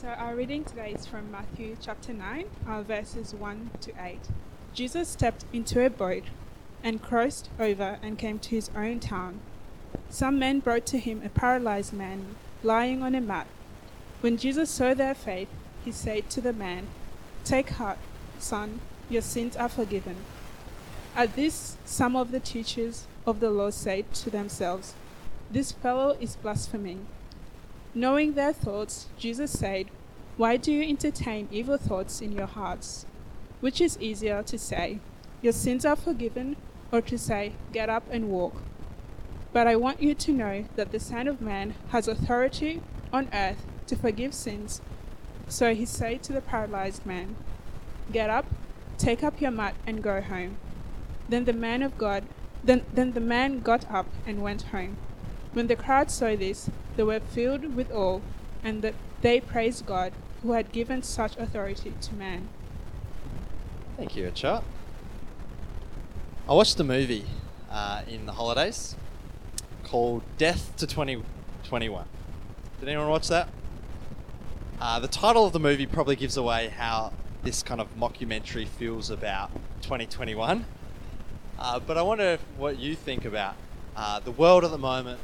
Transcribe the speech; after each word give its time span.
So 0.00 0.06
our 0.10 0.36
reading 0.36 0.62
today 0.62 0.92
is 0.92 1.06
from 1.06 1.32
Matthew 1.32 1.76
chapter 1.80 2.12
9, 2.12 2.44
uh, 2.68 2.82
verses 2.82 3.34
1 3.34 3.70
to 3.80 3.92
8. 4.00 4.20
Jesus 4.72 5.08
stepped 5.08 5.44
into 5.52 5.84
a 5.84 5.90
boat 5.90 6.22
and 6.84 7.02
crossed 7.02 7.50
over 7.58 7.98
and 8.00 8.16
came 8.16 8.38
to 8.38 8.50
his 8.50 8.70
own 8.76 9.00
town. 9.00 9.40
Some 10.08 10.38
men 10.38 10.60
brought 10.60 10.86
to 10.86 11.00
him 11.00 11.22
a 11.24 11.28
paralyzed 11.28 11.92
man 11.92 12.36
lying 12.62 13.02
on 13.02 13.16
a 13.16 13.20
mat. 13.20 13.48
When 14.20 14.36
Jesus 14.36 14.70
saw 14.70 14.94
their 14.94 15.16
faith, 15.16 15.48
he 15.84 15.90
said 15.90 16.30
to 16.30 16.40
the 16.40 16.52
man, 16.52 16.86
Take 17.42 17.70
heart, 17.70 17.98
son, 18.38 18.78
your 19.10 19.22
sins 19.22 19.56
are 19.56 19.68
forgiven. 19.68 20.18
At 21.16 21.34
this, 21.34 21.76
some 21.84 22.14
of 22.14 22.30
the 22.30 22.38
teachers 22.38 23.08
of 23.26 23.40
the 23.40 23.50
law 23.50 23.70
said 23.70 24.14
to 24.14 24.30
themselves, 24.30 24.94
This 25.50 25.72
fellow 25.72 26.16
is 26.20 26.36
blaspheming. 26.36 27.08
Knowing 27.98 28.34
their 28.34 28.52
thoughts, 28.52 29.08
Jesus 29.18 29.50
said, 29.50 29.86
Why 30.36 30.56
do 30.56 30.70
you 30.70 30.88
entertain 30.88 31.48
evil 31.50 31.76
thoughts 31.76 32.20
in 32.20 32.30
your 32.30 32.46
hearts? 32.46 33.06
Which 33.58 33.80
is 33.80 33.98
easier 33.98 34.40
to 34.44 34.56
say, 34.56 35.00
Your 35.42 35.52
sins 35.52 35.84
are 35.84 35.96
forgiven, 35.96 36.54
or 36.92 37.00
to 37.00 37.18
say, 37.18 37.54
Get 37.72 37.90
up 37.90 38.04
and 38.08 38.30
walk? 38.30 38.62
But 39.52 39.66
I 39.66 39.74
want 39.74 40.00
you 40.00 40.14
to 40.14 40.32
know 40.32 40.66
that 40.76 40.92
the 40.92 41.00
Son 41.00 41.26
of 41.26 41.40
Man 41.40 41.74
has 41.88 42.06
authority 42.06 42.82
on 43.12 43.30
earth 43.32 43.66
to 43.88 43.96
forgive 43.96 44.32
sins. 44.32 44.80
So 45.48 45.74
he 45.74 45.84
said 45.84 46.22
to 46.22 46.32
the 46.32 46.40
paralyzed 46.40 47.04
man, 47.04 47.34
Get 48.12 48.30
up, 48.30 48.46
take 48.96 49.24
up 49.24 49.40
your 49.40 49.50
mat, 49.50 49.74
and 49.88 50.04
go 50.04 50.20
home. 50.20 50.58
Then 51.28 51.46
the 51.46 51.52
man 51.52 51.82
of 51.82 51.98
God, 51.98 52.22
then, 52.62 52.84
then 52.94 53.14
the 53.14 53.20
man 53.20 53.58
got 53.58 53.90
up 53.90 54.06
and 54.24 54.40
went 54.40 54.70
home. 54.70 54.98
When 55.52 55.66
the 55.66 55.74
crowd 55.74 56.12
saw 56.12 56.36
this, 56.36 56.70
they 56.98 57.04
were 57.04 57.20
filled 57.20 57.76
with 57.76 57.92
awe, 57.92 58.20
and 58.64 58.82
that 58.82 58.92
they 59.22 59.38
praised 59.40 59.86
God 59.86 60.12
who 60.42 60.50
had 60.50 60.72
given 60.72 61.00
such 61.00 61.36
authority 61.36 61.94
to 62.00 62.14
man. 62.14 62.48
Thank 63.96 64.16
you, 64.16 64.26
Achart. 64.26 64.64
I 66.48 66.54
watched 66.54 66.80
a 66.80 66.82
movie 66.82 67.24
uh, 67.70 68.02
in 68.08 68.26
the 68.26 68.32
holidays 68.32 68.96
called 69.84 70.22
Death 70.38 70.72
to 70.78 70.88
2021. 70.88 72.04
Did 72.80 72.88
anyone 72.88 73.08
watch 73.08 73.28
that? 73.28 73.48
Uh, 74.80 74.98
the 74.98 75.06
title 75.06 75.46
of 75.46 75.52
the 75.52 75.60
movie 75.60 75.86
probably 75.86 76.16
gives 76.16 76.36
away 76.36 76.66
how 76.66 77.12
this 77.44 77.62
kind 77.62 77.80
of 77.80 77.96
mockumentary 77.96 78.66
feels 78.66 79.08
about 79.08 79.52
2021. 79.82 80.64
Uh, 81.60 81.78
but 81.78 81.96
I 81.96 82.02
wonder 82.02 82.40
what 82.56 82.80
you 82.80 82.96
think 82.96 83.24
about 83.24 83.54
uh, 83.94 84.18
the 84.18 84.32
world 84.32 84.64
at 84.64 84.72
the 84.72 84.78
moment. 84.78 85.20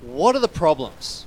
What 0.00 0.36
are 0.36 0.40
the 0.40 0.48
problems? 0.48 1.26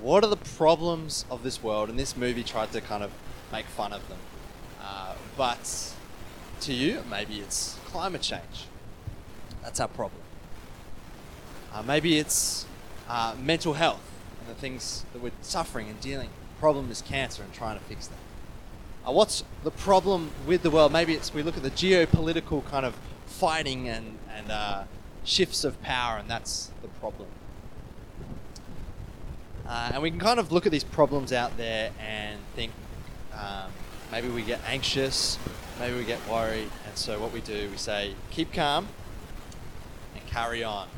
What 0.00 0.24
are 0.24 0.28
the 0.28 0.36
problems 0.36 1.24
of 1.30 1.42
this 1.42 1.62
world? 1.62 1.88
And 1.88 1.98
this 1.98 2.16
movie 2.16 2.42
tried 2.42 2.72
to 2.72 2.80
kind 2.80 3.02
of 3.02 3.10
make 3.52 3.66
fun 3.66 3.92
of 3.92 4.08
them. 4.08 4.18
Uh, 4.82 5.14
but 5.36 5.94
to 6.60 6.72
you, 6.72 7.02
maybe 7.08 7.40
it's 7.40 7.76
climate 7.86 8.22
change. 8.22 8.66
That's 9.62 9.80
our 9.80 9.88
problem. 9.88 10.22
Uh, 11.72 11.82
maybe 11.82 12.18
it's 12.18 12.66
uh, 13.08 13.34
mental 13.40 13.74
health 13.74 14.02
and 14.40 14.48
the 14.48 14.60
things 14.60 15.04
that 15.12 15.22
we're 15.22 15.32
suffering 15.40 15.88
and 15.88 16.00
dealing. 16.00 16.28
The 16.56 16.60
problem 16.60 16.90
is 16.90 17.02
cancer 17.02 17.42
and 17.42 17.52
trying 17.52 17.78
to 17.78 17.84
fix 17.84 18.08
that. 18.08 18.18
Uh, 19.06 19.12
what's 19.12 19.42
the 19.64 19.70
problem 19.70 20.30
with 20.46 20.62
the 20.62 20.70
world? 20.70 20.92
Maybe 20.92 21.14
it's 21.14 21.34
we 21.34 21.42
look 21.42 21.56
at 21.56 21.62
the 21.62 21.70
geopolitical 21.70 22.64
kind 22.68 22.86
of 22.86 22.94
fighting 23.26 23.88
and, 23.88 24.18
and 24.32 24.50
uh, 24.50 24.84
shifts 25.24 25.64
of 25.64 25.80
power, 25.82 26.18
and 26.18 26.28
that's 26.30 26.70
the 26.82 26.88
problem. 26.88 27.28
Uh, 29.72 29.92
and 29.94 30.02
we 30.02 30.10
can 30.10 30.20
kind 30.20 30.38
of 30.38 30.52
look 30.52 30.66
at 30.66 30.72
these 30.72 30.84
problems 30.84 31.32
out 31.32 31.56
there 31.56 31.92
and 31.98 32.38
think 32.54 32.72
um, 33.32 33.72
maybe 34.10 34.28
we 34.28 34.42
get 34.42 34.60
anxious, 34.66 35.38
maybe 35.80 35.96
we 35.96 36.04
get 36.04 36.18
worried, 36.28 36.68
and 36.86 36.94
so 36.94 37.18
what 37.18 37.32
we 37.32 37.40
do, 37.40 37.70
we 37.70 37.78
say, 37.78 38.14
keep 38.30 38.52
calm 38.52 38.86
and 40.14 40.26
carry 40.26 40.62
on. 40.62 40.88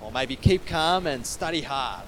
Or 0.00 0.10
maybe 0.10 0.34
keep 0.34 0.64
calm 0.64 1.06
and 1.06 1.26
study 1.26 1.60
hard. 1.60 2.06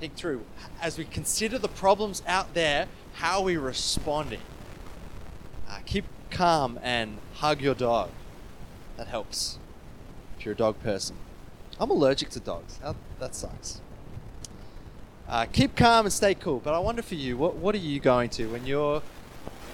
Think 0.00 0.16
through, 0.16 0.46
as 0.80 0.96
we 0.96 1.04
consider 1.04 1.58
the 1.58 1.68
problems 1.68 2.22
out 2.26 2.54
there, 2.54 2.86
how 3.16 3.40
are 3.40 3.44
we 3.44 3.58
responding? 3.58 4.40
Uh, 5.68 5.80
keep 5.84 6.06
calm 6.30 6.80
and 6.82 7.18
hug 7.34 7.60
your 7.60 7.74
dog. 7.74 8.08
That 8.96 9.08
helps 9.08 9.58
if 10.38 10.46
you're 10.46 10.54
a 10.54 10.56
dog 10.56 10.82
person. 10.82 11.16
I'm 11.78 11.90
allergic 11.90 12.30
to 12.30 12.40
dogs. 12.40 12.78
That, 12.78 12.96
that 13.18 13.34
sucks. 13.34 13.82
Uh, 15.30 15.46
keep 15.46 15.76
calm 15.76 16.06
and 16.06 16.12
stay 16.12 16.34
cool. 16.34 16.58
But 16.58 16.74
I 16.74 16.80
wonder 16.80 17.02
for 17.02 17.14
you, 17.14 17.36
what, 17.36 17.54
what 17.54 17.72
are 17.76 17.78
you 17.78 18.00
going 18.00 18.30
to 18.30 18.46
when 18.48 18.66
you're 18.66 19.00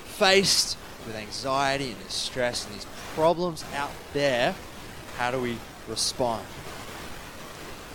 faced 0.04 0.76
with 1.06 1.16
anxiety 1.16 1.92
and 1.92 2.10
stress 2.10 2.66
and 2.66 2.74
these 2.74 2.86
problems 3.14 3.64
out 3.74 3.90
there? 4.12 4.54
How 5.16 5.30
do 5.30 5.40
we 5.40 5.56
respond? 5.88 6.44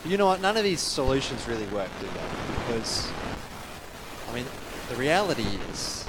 you 0.04 0.18
know 0.18 0.26
what? 0.26 0.42
None 0.42 0.58
of 0.58 0.64
these 0.64 0.80
solutions 0.80 1.48
really 1.48 1.68
work, 1.68 1.90
do 2.00 2.08
they? 2.08 2.66
Because, 2.66 3.08
I 4.28 4.34
mean, 4.34 4.46
the 4.90 4.96
reality 4.96 5.46
is, 5.72 6.04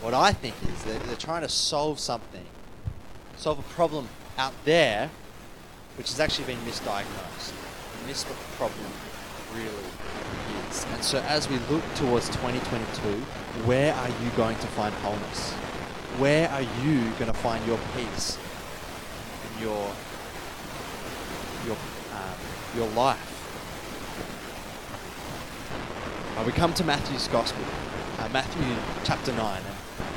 what 0.00 0.14
I 0.14 0.32
think 0.32 0.54
is 0.72 0.84
that 0.84 1.02
they're 1.02 1.16
trying 1.16 1.42
to 1.42 1.50
solve 1.50 2.00
something, 2.00 2.46
solve 3.36 3.58
a 3.58 3.74
problem 3.74 4.08
out 4.38 4.54
there, 4.64 5.10
which 5.98 6.08
has 6.08 6.18
actually 6.18 6.46
been 6.46 6.60
misdiagnosed. 6.60 7.52
And 7.98 8.06
miss 8.06 8.24
what 8.24 8.38
the 8.38 8.56
problem 8.56 8.86
really 9.54 9.68
is. 10.74 10.86
And 10.92 11.02
so 11.02 11.20
as 11.20 11.48
we 11.48 11.58
look 11.70 11.82
towards 11.94 12.28
2022, 12.28 13.08
where 13.66 13.94
are 13.94 14.08
you 14.08 14.30
going 14.36 14.56
to 14.58 14.66
find 14.68 14.94
wholeness? 14.96 15.52
Where 16.18 16.48
are 16.50 16.62
you 16.62 17.10
going 17.18 17.30
to 17.30 17.38
find 17.38 17.64
your 17.66 17.78
peace 17.96 18.38
in 19.56 19.62
your 19.62 19.90
your 21.66 21.76
um, 22.14 22.38
your 22.76 22.88
life? 22.90 23.30
Uh, 26.36 26.44
we 26.44 26.52
come 26.52 26.74
to 26.74 26.84
Matthew's 26.84 27.28
Gospel, 27.28 27.64
uh, 28.18 28.28
Matthew 28.32 28.64
chapter 29.04 29.32
9. 29.32 29.56
And, 29.56 29.66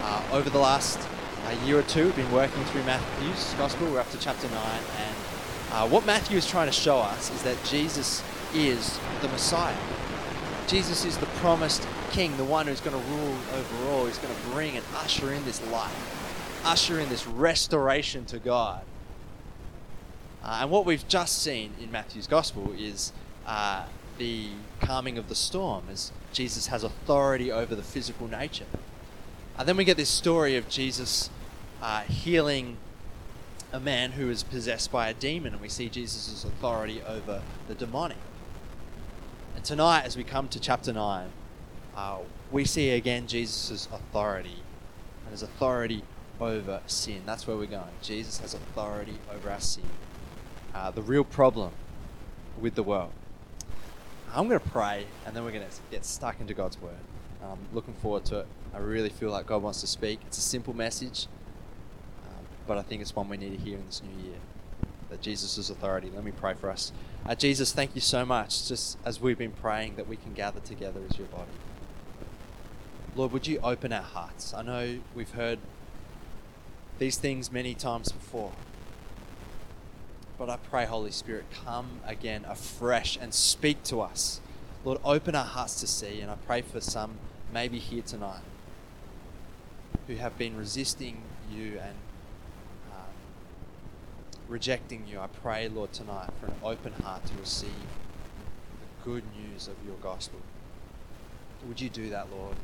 uh, 0.02 0.24
over 0.32 0.50
the 0.50 0.60
last 0.60 1.00
uh, 1.46 1.66
year 1.66 1.80
or 1.80 1.84
two, 1.84 2.06
we've 2.06 2.16
been 2.16 2.32
working 2.32 2.64
through 2.66 2.84
Matthew's 2.84 3.54
Gospel. 3.54 3.92
We're 3.92 4.00
up 4.00 4.10
to 4.12 4.20
chapter 4.20 4.48
9. 4.50 4.58
And 4.58 5.16
uh, 5.72 5.88
what 5.88 6.06
Matthew 6.06 6.38
is 6.38 6.48
trying 6.48 6.68
to 6.68 6.74
show 6.74 6.98
us 6.98 7.32
is 7.32 7.44
that 7.44 7.64
Jesus 7.66 8.24
is 8.54 9.00
the 9.22 9.28
Messiah. 9.28 9.76
Jesus 10.68 11.06
is 11.06 11.18
the 11.18 11.26
promised 11.38 11.88
king, 12.12 12.36
the 12.36 12.44
one 12.44 12.68
who's 12.68 12.82
going 12.82 13.02
to 13.02 13.10
rule 13.10 13.38
over 13.54 13.90
all. 13.90 14.06
He's 14.06 14.18
going 14.18 14.36
to 14.36 14.42
bring 14.50 14.76
and 14.76 14.86
usher 14.98 15.32
in 15.32 15.46
this 15.46 15.66
life, 15.72 16.62
usher 16.66 17.00
in 17.00 17.08
this 17.08 17.26
restoration 17.26 18.26
to 18.26 18.38
God. 18.38 18.82
Uh, 20.44 20.60
and 20.62 20.70
what 20.70 20.86
we've 20.86 21.08
just 21.08 21.42
seen 21.42 21.74
in 21.82 21.90
Matthew's 21.90 22.28
Gospel 22.28 22.74
is 22.78 23.14
uh, 23.46 23.86
the 24.18 24.50
calming 24.82 25.18
of 25.18 25.30
the 25.30 25.36
storm 25.36 25.86
as 25.90 26.12
Jesus 26.34 26.68
has 26.68 26.84
authority 26.84 27.50
over 27.50 27.74
the 27.74 27.84
physical 27.84 28.28
nature. 28.28 28.66
And 29.58 29.68
then 29.68 29.78
we 29.78 29.86
get 29.86 29.96
this 29.96 30.10
story 30.10 30.58
of 30.58 30.68
Jesus 30.68 31.30
uh, 31.82 32.02
healing 32.02 32.76
a 33.72 33.80
man 33.80 34.12
who 34.12 34.30
is 34.30 34.44
possessed 34.44 34.92
by 34.92 35.10
a 35.10 35.14
demon, 35.14 35.54
and 35.54 35.62
we 35.62 35.70
see 35.70 35.88
Jesus' 35.88 36.44
authority 36.44 37.02
over 37.04 37.42
the 37.70 37.76
demonic. 37.76 38.18
And 39.58 39.66
tonight, 39.66 40.06
as 40.06 40.16
we 40.16 40.24
come 40.24 40.48
to 40.50 40.60
chapter 40.60 40.94
9, 40.94 41.30
uh, 41.96 42.18
we 42.52 42.64
see 42.64 42.92
again 42.92 43.26
Jesus' 43.26 43.88
authority 43.92 44.62
and 45.24 45.32
his 45.32 45.42
authority 45.42 46.04
over 46.40 46.80
sin. 46.86 47.24
That's 47.26 47.48
where 47.48 47.58
we're 47.58 47.66
going. 47.66 47.90
Jesus 48.04 48.38
has 48.38 48.54
authority 48.54 49.18
over 49.34 49.50
our 49.50 49.60
sin. 49.60 49.82
Uh, 50.76 50.92
the 50.92 51.02
real 51.02 51.24
problem 51.24 51.72
with 52.62 52.76
the 52.76 52.84
world. 52.84 53.10
I'm 54.32 54.48
going 54.48 54.60
to 54.60 54.70
pray, 54.70 55.08
and 55.26 55.36
then 55.36 55.44
we're 55.44 55.54
going 55.54 55.68
to 55.68 55.76
get 55.90 56.06
stuck 56.06 56.40
into 56.40 56.54
God's 56.54 56.80
word. 56.80 56.94
I'm 57.42 57.58
looking 57.74 57.96
forward 57.96 58.26
to 58.26 58.42
it. 58.42 58.48
I 58.76 58.78
really 58.78 59.10
feel 59.10 59.32
like 59.32 59.48
God 59.48 59.64
wants 59.64 59.82
to 59.82 59.88
speak. 59.88 60.20
It's 60.28 60.38
a 60.38 60.42
simple 60.42 60.76
message, 60.76 61.26
um, 62.28 62.46
but 62.68 62.78
I 62.78 62.84
think 62.84 63.02
it's 63.02 63.16
one 63.16 63.28
we 63.28 63.38
need 63.38 63.58
to 63.58 63.64
hear 63.64 63.80
in 63.80 63.86
this 63.88 64.04
new 64.04 64.24
year. 64.24 64.38
That 65.10 65.22
Jesus 65.22 65.58
is 65.58 65.70
authority. 65.70 66.12
Let 66.14 66.24
me 66.24 66.32
pray 66.32 66.54
for 66.54 66.70
us. 66.70 66.92
Uh, 67.26 67.36
Jesus, 67.36 67.72
thank 67.72 67.96
you 67.96 68.02
so 68.02 68.26
much, 68.26 68.68
just 68.68 68.98
as 69.06 69.22
we've 69.22 69.38
been 69.38 69.52
praying, 69.52 69.96
that 69.96 70.08
we 70.08 70.18
can 70.18 70.34
gather 70.34 70.60
together 70.60 71.02
as 71.10 71.18
your 71.18 71.28
body. 71.28 71.52
Lord, 73.16 73.32
would 73.32 73.48
you 73.48 73.60
open 73.64 73.92
our 73.94 74.02
hearts? 74.02 74.54
I 74.54 74.62
know 74.62 75.00
we've 75.16 75.32
heard 75.32 75.60
these 77.00 77.18
things 77.18 77.52
many 77.52 77.74
times 77.74 78.12
before. 78.12 78.52
But 80.38 80.50
I 80.50 80.58
pray, 80.58 80.86
Holy 80.86 81.12
Spirit, 81.12 81.46
come 81.66 82.02
again 82.06 82.46
afresh 82.48 83.18
and 83.20 83.34
speak 83.34 83.84
to 83.86 84.02
us. 84.02 84.40
Lord, 84.86 85.00
open 85.04 85.36
our 85.36 85.46
hearts 85.46 85.80
to 85.82 85.88
see. 85.88 86.22
And 86.22 86.30
I 86.30 86.36
pray 86.36 86.62
for 86.62 86.80
some 86.80 87.18
maybe 87.52 87.80
here 87.80 88.04
tonight 88.04 88.42
who 90.08 90.16
have 90.16 90.38
been 90.38 90.56
resisting 90.56 91.24
you 91.52 91.80
and 91.80 91.96
rejecting 94.48 95.06
you. 95.08 95.20
I 95.20 95.28
pray, 95.28 95.68
Lord, 95.68 95.94
tonight 95.94 96.30
for 96.40 96.48
an 96.48 96.56
open 96.64 96.94
heart 97.04 97.26
to 97.26 97.34
receive 97.40 97.70
the 97.70 99.10
good 99.10 99.24
news 99.36 99.68
of 99.68 99.76
your 99.86 99.98
gospel. 99.98 100.40
Would 101.68 101.82
you 101.82 101.90
do 101.90 102.10
that, 102.10 102.28
Lord? 102.32 102.56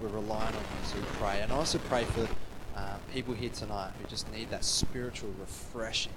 We're 0.00 0.08
relying 0.08 0.54
on 0.54 0.62
you, 0.62 0.86
so 0.86 0.96
we 0.96 1.04
pray. 1.18 1.40
And 1.42 1.52
I 1.52 1.56
also 1.56 1.78
pray 1.78 2.04
for 2.04 2.28
uh, 2.76 2.96
people 3.12 3.34
here 3.34 3.50
tonight 3.50 3.92
who 4.00 4.08
just 4.08 4.30
need 4.32 4.50
that 4.50 4.64
spiritual 4.64 5.30
refreshing 5.38 6.12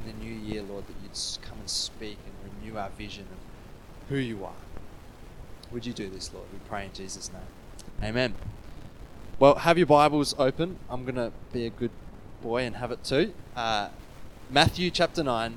in 0.00 0.12
the 0.12 0.24
new 0.24 0.32
year, 0.32 0.62
Lord, 0.62 0.86
that 0.86 0.94
you'd 1.02 1.18
come 1.42 1.58
and 1.58 1.68
speak 1.68 2.18
and 2.24 2.62
renew 2.62 2.78
our 2.78 2.90
vision 2.90 3.24
of 3.24 4.08
who 4.08 4.16
you 4.16 4.44
are. 4.44 4.52
Would 5.72 5.86
you 5.86 5.92
do 5.92 6.08
this, 6.08 6.32
Lord? 6.32 6.46
We 6.52 6.60
pray 6.68 6.86
in 6.86 6.92
Jesus' 6.92 7.32
name. 7.32 7.42
Amen. 8.02 8.34
Well, 9.38 9.56
have 9.56 9.76
your 9.76 9.86
Bibles 9.86 10.34
open. 10.38 10.78
I'm 10.88 11.04
going 11.04 11.16
to 11.16 11.32
be 11.52 11.66
a 11.66 11.70
good 11.70 11.90
boy 12.42 12.62
and 12.62 12.76
have 12.76 12.92
it 12.92 13.02
too. 13.02 13.34
Uh, 13.56 13.88
Matthew 14.50 14.90
chapter 14.90 15.24
9, 15.24 15.56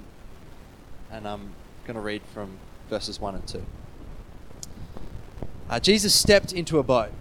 and 1.12 1.28
I'm 1.28 1.54
going 1.86 1.96
to 1.96 2.02
read 2.02 2.22
from 2.34 2.58
verses 2.90 3.20
1 3.20 3.36
and 3.36 3.48
2. 3.48 3.66
Uh, 5.70 5.80
Jesus 5.80 6.16
stepped 6.16 6.54
into 6.54 6.80
a 6.80 6.84
boat, 6.84 7.12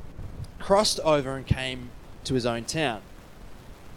crossed 0.58 1.00
over, 1.00 1.36
and 1.36 1.46
came 1.46 1.90
to 2.24 2.34
his 2.34 2.46
own 2.46 2.64
town. 2.64 3.02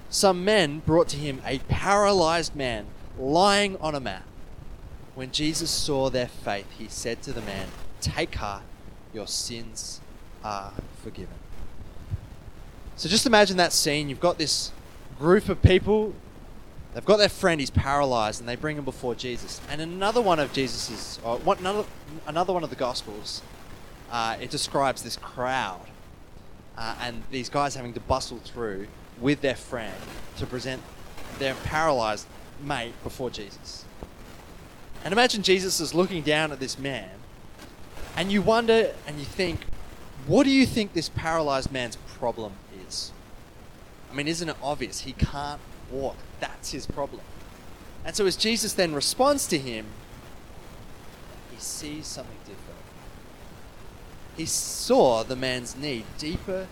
Some 0.09 0.43
men 0.43 0.79
brought 0.79 1.07
to 1.09 1.17
him 1.17 1.41
a 1.45 1.59
paralyzed 1.59 2.55
man 2.55 2.87
lying 3.17 3.77
on 3.77 3.93
a 3.93 3.99
mat. 3.99 4.23
When 5.13 5.31
Jesus 5.31 5.69
saw 5.69 6.09
their 6.09 6.27
faith, 6.27 6.67
he 6.77 6.87
said 6.87 7.21
to 7.23 7.33
the 7.33 7.41
man, 7.41 7.67
Take 8.01 8.35
heart, 8.35 8.63
your 9.13 9.27
sins 9.27 10.01
are 10.43 10.73
forgiven. 11.03 11.35
So 12.95 13.07
just 13.07 13.25
imagine 13.25 13.57
that 13.57 13.73
scene. 13.73 14.09
You've 14.09 14.19
got 14.19 14.37
this 14.37 14.71
group 15.19 15.47
of 15.47 15.61
people. 15.61 16.13
They've 16.93 17.05
got 17.05 17.17
their 17.17 17.29
friend, 17.29 17.59
he's 17.59 17.69
paralyzed, 17.69 18.39
and 18.39 18.49
they 18.49 18.55
bring 18.55 18.77
him 18.77 18.85
before 18.85 19.13
Jesus. 19.13 19.61
And 19.69 19.79
another 19.79 20.21
one 20.21 20.39
of 20.39 20.51
Jesus's, 20.53 21.19
or 21.23 21.37
one, 21.37 21.59
another, 21.59 21.85
another 22.25 22.51
one 22.51 22.63
of 22.63 22.71
the 22.71 22.75
Gospels, 22.75 23.43
uh, 24.11 24.37
it 24.41 24.49
describes 24.49 25.03
this 25.03 25.15
crowd 25.15 25.85
uh, 26.77 26.95
and 27.01 27.23
these 27.29 27.49
guys 27.49 27.75
having 27.75 27.93
to 27.93 27.99
bustle 27.99 28.39
through 28.39 28.87
with 29.21 29.41
their 29.41 29.55
friend 29.55 29.93
to 30.37 30.47
present 30.47 30.81
their 31.37 31.53
paralyzed 31.53 32.25
mate 32.63 32.93
before 33.03 33.29
Jesus. 33.29 33.85
And 35.03 35.11
imagine 35.11 35.43
Jesus 35.43 35.79
is 35.79 35.93
looking 35.93 36.23
down 36.23 36.51
at 36.51 36.59
this 36.59 36.79
man, 36.79 37.11
and 38.15 38.31
you 38.31 38.41
wonder 38.41 38.93
and 39.05 39.19
you 39.19 39.25
think, 39.25 39.61
what 40.25 40.43
do 40.43 40.49
you 40.49 40.65
think 40.65 40.93
this 40.93 41.09
paralyzed 41.09 41.71
man's 41.71 41.97
problem 42.17 42.53
is? 42.87 43.11
I 44.11 44.15
mean, 44.15 44.27
isn't 44.27 44.49
it 44.49 44.57
obvious? 44.61 45.01
He 45.01 45.13
can't 45.13 45.61
walk. 45.91 46.17
That's 46.39 46.71
his 46.71 46.85
problem. 46.85 47.21
And 48.05 48.15
so, 48.15 48.25
as 48.25 48.35
Jesus 48.35 48.73
then 48.73 48.93
responds 48.93 49.47
to 49.47 49.57
him, 49.57 49.85
he 51.51 51.59
sees 51.59 52.07
something 52.07 52.37
different. 52.45 52.79
He 54.37 54.45
saw 54.45 55.23
the 55.23 55.35
man's 55.35 55.75
need 55.75 56.05
deeper 56.17 56.67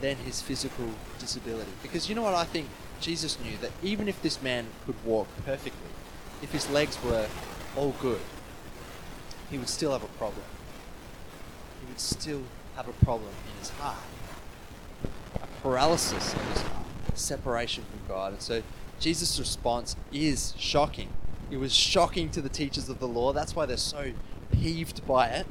than 0.00 0.16
his 0.16 0.42
physical 0.42 0.90
disability. 1.18 1.70
Because 1.82 2.08
you 2.08 2.14
know 2.14 2.22
what 2.22 2.34
I 2.34 2.44
think 2.44 2.68
Jesus 3.00 3.38
knew 3.40 3.56
that 3.60 3.70
even 3.82 4.08
if 4.08 4.20
this 4.22 4.42
man 4.42 4.66
could 4.84 4.96
walk 5.04 5.28
perfectly, 5.44 5.90
if 6.42 6.52
his 6.52 6.68
legs 6.70 6.98
were 7.04 7.26
all 7.76 7.94
good, 8.00 8.20
he 9.50 9.58
would 9.58 9.68
still 9.68 9.92
have 9.92 10.02
a 10.02 10.12
problem. 10.18 10.42
He 11.80 11.86
would 11.86 12.00
still 12.00 12.42
have 12.76 12.88
a 12.88 12.92
problem 13.04 13.30
in 13.52 13.58
his 13.60 13.70
heart. 13.70 13.96
A 15.42 15.46
paralysis 15.62 16.34
in 16.34 16.40
his 16.40 16.62
heart, 16.62 16.73
separation 17.18 17.84
from 17.84 18.00
God. 18.08 18.32
And 18.32 18.42
so 18.42 18.62
Jesus' 19.00 19.38
response 19.38 19.96
is 20.12 20.54
shocking. 20.58 21.08
It 21.50 21.58
was 21.58 21.74
shocking 21.74 22.30
to 22.30 22.40
the 22.40 22.48
teachers 22.48 22.88
of 22.88 22.98
the 23.00 23.08
law. 23.08 23.32
That's 23.32 23.54
why 23.54 23.66
they're 23.66 23.76
so 23.76 24.12
peeved 24.50 25.06
by 25.06 25.28
it. 25.28 25.46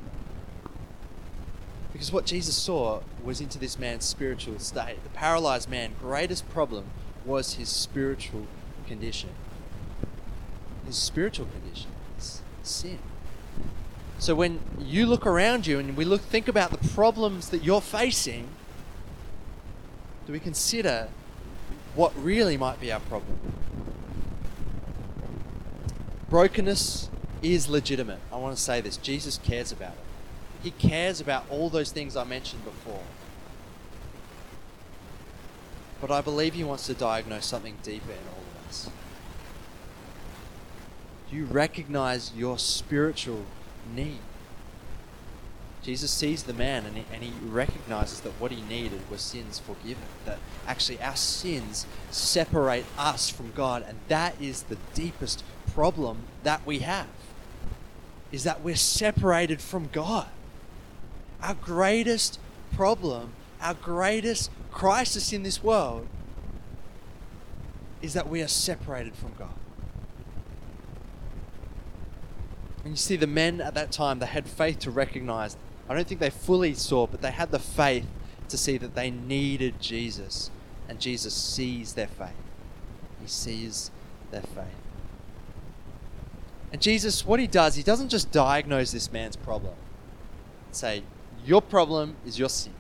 Because 1.92 2.12
what 2.12 2.26
Jesus 2.26 2.56
saw 2.56 3.02
was 3.24 3.40
into 3.40 3.60
this 3.60 3.78
man's 3.78 4.04
spiritual 4.04 4.58
state. 4.60 5.04
The 5.04 5.10
paralyzed 5.10 5.70
man's 5.70 5.94
greatest 6.00 6.50
problem 6.50 6.86
was 7.26 7.54
his 7.54 7.70
spiritual 7.70 8.48
condition. 8.88 9.30
His 10.86 10.98
spiritual 10.98 11.46
condition 11.46 11.92
is 12.18 12.42
sin. 12.64 13.00
So 14.18 14.36
when 14.36 14.60
you 14.80 15.06
look 15.06 15.26
around 15.26 15.68
you 15.68 15.80
and 15.80 15.96
we 15.96 16.06
look 16.06 16.22
think 16.22 16.48
about 16.48 16.72
the 16.72 16.90
problems 16.90 17.50
that 17.50 17.64
you're 17.64 17.82
facing, 17.82 18.48
do 20.26 20.34
we 20.34 20.40
consider 20.40 21.10
what 21.96 22.12
really 22.18 22.58
might 22.58 22.80
be 22.80 22.92
our 22.92 23.00
problem? 23.00 23.38
Brokenness 26.30 27.10
is 27.44 27.70
legitimate. 27.70 28.20
I 28.32 28.38
want 28.38 28.56
to 28.56 28.62
say 28.62 28.82
this. 28.82 28.98
Jesus 28.98 29.40
cares 29.44 29.72
about 29.72 29.92
it. 29.92 29.98
He 30.64 30.72
cares 30.72 31.22
about 31.22 31.46
all 31.50 31.70
those 31.70 31.92
things 31.92 32.16
I 32.16 32.24
mentioned 32.24 32.64
before. 32.64 33.04
But 36.02 36.10
I 36.10 36.22
believe 36.22 36.54
He 36.54 36.64
wants 36.64 36.88
to 36.88 36.94
diagnose 36.94 37.46
something 37.46 37.78
deeper 37.84 38.12
in 38.12 38.18
all 38.30 38.42
of 38.42 38.70
us. 38.70 38.90
Do 41.30 41.36
you 41.36 41.46
recognize 41.46 42.32
your 42.36 42.58
spiritual 42.58 43.46
need? 43.94 44.20
Jesus 45.84 46.12
sees 46.12 46.44
the 46.44 46.54
man 46.54 46.86
and 46.86 46.96
he, 46.96 47.06
and 47.14 47.22
he 47.22 47.34
recognizes 47.46 48.22
that 48.22 48.32
what 48.40 48.52
he 48.52 48.62
needed 48.62 49.02
was 49.12 49.22
sins 49.22 49.60
forgiven. 49.60 50.04
That 50.26 50.40
actually 50.66 51.02
our 51.02 51.18
sins 51.18 51.86
separate 52.10 52.86
us 52.98 53.30
from 53.30 53.52
God, 53.52 53.84
and 53.86 54.00
that 54.08 54.42
is 54.42 54.64
the 54.64 54.78
deepest 54.94 55.44
problem 55.74 56.20
that 56.44 56.66
we 56.66 56.80
have. 56.80 57.08
Is 58.32 58.46
that 58.46 58.62
we're 58.62 58.78
separated 58.78 59.62
from 59.62 59.90
God. 59.92 60.28
Our 61.42 61.56
greatest 61.56 62.40
problem, 62.74 63.34
our 63.62 63.74
greatest 63.74 64.50
crisis 64.72 65.34
in 65.34 65.44
this 65.44 65.62
world 65.62 66.08
is 68.02 68.14
that 68.14 68.30
we 68.30 68.42
are 68.42 68.48
separated 68.48 69.16
from 69.16 69.34
God. 69.38 69.54
And 72.84 72.94
you 72.94 72.98
see, 72.98 73.16
the 73.16 73.28
men 73.28 73.62
at 73.62 73.76
that 73.76 73.92
time, 73.92 74.20
they 74.20 74.26
had 74.26 74.48
faith 74.48 74.80
to 74.80 74.92
recognize. 74.92 75.56
I 75.90 75.94
don't 75.94 76.08
think 76.08 76.20
they 76.20 76.30
fully 76.30 76.74
saw, 76.74 77.08
but 77.08 77.22
they 77.22 77.32
had 77.32 77.52
the 77.52 77.60
faith 77.60 78.06
to 78.50 78.58
see 78.58 78.78
that 78.78 78.96
they 78.96 79.12
needed 79.12 79.82
Jesus. 79.82 80.50
And 80.88 81.00
Jesus 81.00 81.34
sees 81.34 81.94
their 81.94 82.08
faith. 82.08 82.30
He 83.22 83.28
sees 83.28 83.92
their 84.32 84.42
faith. 84.42 84.66
And 86.72 86.82
Jesus, 86.82 87.26
what 87.26 87.40
he 87.40 87.48
does, 87.48 87.76
he 87.76 87.84
doesn't 87.84 88.10
just 88.10 88.32
diagnose 88.32 88.92
this 88.92 89.12
man's 89.12 89.36
problem 89.36 89.76
and 90.66 90.76
say, 90.76 91.04
Your 91.46 91.62
problem 91.62 92.16
is 92.26 92.40
your 92.40 92.50
sin. 92.50 92.74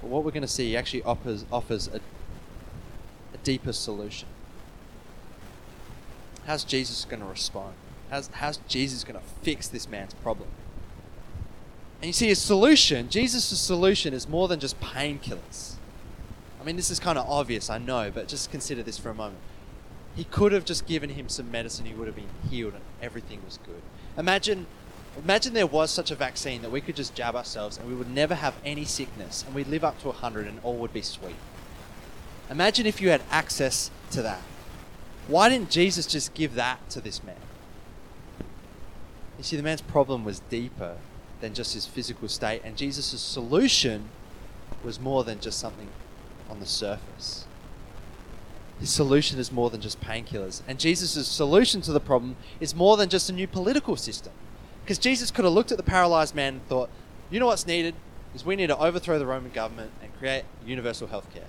But 0.00 0.08
what 0.08 0.24
we're 0.24 0.30
going 0.30 0.42
to 0.42 0.48
see, 0.48 0.68
he 0.68 0.76
actually 0.76 1.02
offers, 1.02 1.44
offers 1.52 1.88
a, 1.88 2.00
a 3.34 3.38
deeper 3.44 3.72
solution. 3.72 4.28
How's 6.46 6.64
Jesus 6.64 7.04
going 7.04 7.20
to 7.20 7.26
respond? 7.26 7.74
How's, 8.10 8.28
how's 8.28 8.56
Jesus 8.66 9.04
going 9.04 9.20
to 9.20 9.26
fix 9.42 9.68
this 9.68 9.88
man's 9.88 10.14
problem? 10.14 10.48
And 12.00 12.06
you 12.06 12.12
see, 12.12 12.28
his 12.28 12.40
solution, 12.40 13.10
Jesus' 13.10 13.58
solution 13.58 14.14
is 14.14 14.28
more 14.28 14.48
than 14.48 14.58
just 14.58 14.80
painkillers. 14.80 15.74
I 16.60 16.64
mean, 16.64 16.76
this 16.76 16.90
is 16.90 16.98
kind 16.98 17.18
of 17.18 17.28
obvious, 17.28 17.68
I 17.68 17.78
know, 17.78 18.10
but 18.10 18.28
just 18.28 18.50
consider 18.50 18.82
this 18.82 18.98
for 18.98 19.10
a 19.10 19.14
moment. 19.14 19.38
He 20.16 20.24
could 20.24 20.52
have 20.52 20.64
just 20.64 20.86
given 20.86 21.10
him 21.10 21.28
some 21.28 21.50
medicine, 21.50 21.86
he 21.86 21.94
would 21.94 22.06
have 22.06 22.16
been 22.16 22.28
healed, 22.50 22.74
and 22.74 22.82
everything 23.02 23.40
was 23.44 23.58
good. 23.64 23.82
Imagine 24.16 24.66
Imagine 25.18 25.54
there 25.54 25.66
was 25.66 25.90
such 25.90 26.10
a 26.10 26.14
vaccine 26.14 26.62
that 26.62 26.70
we 26.70 26.80
could 26.80 26.96
just 26.96 27.14
jab 27.14 27.34
ourselves 27.34 27.76
and 27.76 27.88
we 27.88 27.94
would 27.94 28.10
never 28.10 28.34
have 28.34 28.54
any 28.64 28.84
sickness 28.84 29.42
and 29.44 29.54
we'd 29.54 29.66
live 29.66 29.84
up 29.84 30.00
to 30.00 30.06
100 30.08 30.46
and 30.46 30.60
all 30.62 30.76
would 30.76 30.92
be 30.92 31.02
sweet. 31.02 31.36
Imagine 32.48 32.86
if 32.86 33.00
you 33.00 33.10
had 33.10 33.22
access 33.30 33.90
to 34.12 34.22
that. 34.22 34.40
Why 35.26 35.48
didn't 35.48 35.70
Jesus 35.70 36.06
just 36.06 36.32
give 36.34 36.54
that 36.54 36.88
to 36.90 37.00
this 37.00 37.22
man? 37.22 37.36
You 39.36 39.44
see, 39.44 39.56
the 39.56 39.62
man's 39.62 39.80
problem 39.80 40.24
was 40.24 40.40
deeper 40.40 40.96
than 41.40 41.54
just 41.54 41.74
his 41.74 41.86
physical 41.86 42.28
state, 42.28 42.62
and 42.64 42.76
Jesus' 42.76 43.20
solution 43.20 44.08
was 44.84 45.00
more 45.00 45.24
than 45.24 45.40
just 45.40 45.58
something 45.58 45.88
on 46.48 46.60
the 46.60 46.66
surface. 46.66 47.46
His 48.78 48.90
solution 48.90 49.38
is 49.38 49.52
more 49.52 49.68
than 49.68 49.80
just 49.80 50.00
painkillers. 50.00 50.62
And 50.66 50.80
Jesus' 50.80 51.28
solution 51.28 51.82
to 51.82 51.92
the 51.92 52.00
problem 52.00 52.36
is 52.60 52.74
more 52.74 52.96
than 52.96 53.10
just 53.10 53.28
a 53.28 53.32
new 53.32 53.46
political 53.46 53.94
system. 53.96 54.32
Because 54.82 54.98
Jesus 54.98 55.30
could 55.30 55.44
have 55.44 55.52
looked 55.52 55.70
at 55.70 55.76
the 55.76 55.84
paralyzed 55.84 56.34
man 56.34 56.54
and 56.54 56.66
thought, 56.66 56.88
you 57.30 57.38
know 57.38 57.46
what's 57.46 57.66
needed? 57.66 57.94
Is 58.34 58.44
we 58.44 58.56
need 58.56 58.68
to 58.68 58.78
overthrow 58.78 59.18
the 59.18 59.26
Roman 59.26 59.52
government 59.52 59.92
and 60.02 60.16
create 60.18 60.44
universal 60.64 61.08
healthcare. 61.08 61.46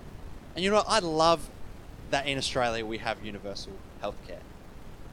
And 0.55 0.63
you 0.63 0.69
know 0.69 0.77
what? 0.77 0.89
I 0.89 1.00
love 1.00 1.50
that 2.10 2.27
in 2.27 2.38
Australia 2.38 2.86
we 2.86 2.98
have 2.98 3.24
universal 3.24 3.74
healthcare. 4.03 4.41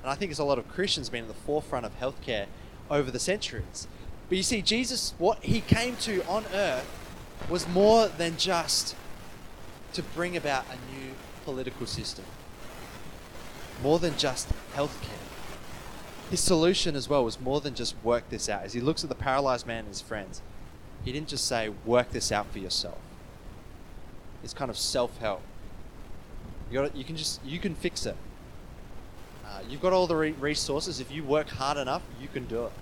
And 0.02 0.10
I 0.10 0.14
think 0.14 0.30
there's 0.30 0.40
a 0.40 0.44
lot 0.44 0.58
of 0.58 0.68
Christians 0.68 1.08
been 1.08 1.22
at 1.22 1.28
the 1.28 1.34
forefront 1.34 1.86
of 1.86 1.98
healthcare 2.00 2.46
over 2.90 3.10
the 3.10 3.20
centuries. 3.20 3.86
But 4.28 4.36
you 4.36 4.42
see, 4.42 4.62
Jesus, 4.62 5.14
what 5.18 5.42
he 5.42 5.60
came 5.60 5.96
to 5.96 6.24
on 6.26 6.44
earth 6.52 6.88
was 7.48 7.66
more 7.68 8.08
than 8.08 8.36
just 8.36 8.94
to 9.94 10.02
bring 10.02 10.36
about 10.36 10.66
a 10.66 10.94
new 10.94 11.12
political 11.44 11.86
system, 11.86 12.24
more 13.82 13.98
than 13.98 14.16
just 14.16 14.48
healthcare 14.74 15.18
his 16.30 16.40
solution 16.40 16.94
as 16.94 17.08
well 17.08 17.24
was 17.24 17.40
more 17.40 17.60
than 17.60 17.74
just 17.74 17.94
work 18.02 18.28
this 18.28 18.48
out. 18.48 18.62
As 18.62 18.74
he 18.74 18.80
looks 18.80 19.02
at 19.02 19.08
the 19.08 19.14
paralyzed 19.14 19.66
man 19.66 19.80
and 19.80 19.88
his 19.88 20.00
friends, 20.00 20.42
He 21.04 21.12
didn't 21.12 21.28
just 21.28 21.46
say, 21.46 21.70
work 21.86 22.10
this 22.10 22.32
out 22.32 22.50
for 22.50 22.58
yourself. 22.58 22.98
It's 24.42 24.52
kind 24.52 24.70
of 24.70 24.76
self-help. 24.76 25.40
You 26.70 26.80
got 26.80 26.94
You 26.94 27.04
can 27.04 27.16
just 27.16 27.40
you 27.44 27.58
can 27.58 27.74
fix 27.74 28.04
it. 28.04 28.16
Uh, 29.46 29.60
you've 29.68 29.80
got 29.80 29.92
all 29.92 30.06
the 30.06 30.16
re- 30.16 30.32
resources. 30.32 31.00
If 31.00 31.10
you 31.10 31.24
work 31.24 31.48
hard 31.48 31.78
enough, 31.78 32.02
you 32.20 32.28
can 32.28 32.46
do 32.46 32.66
it. 32.66 32.72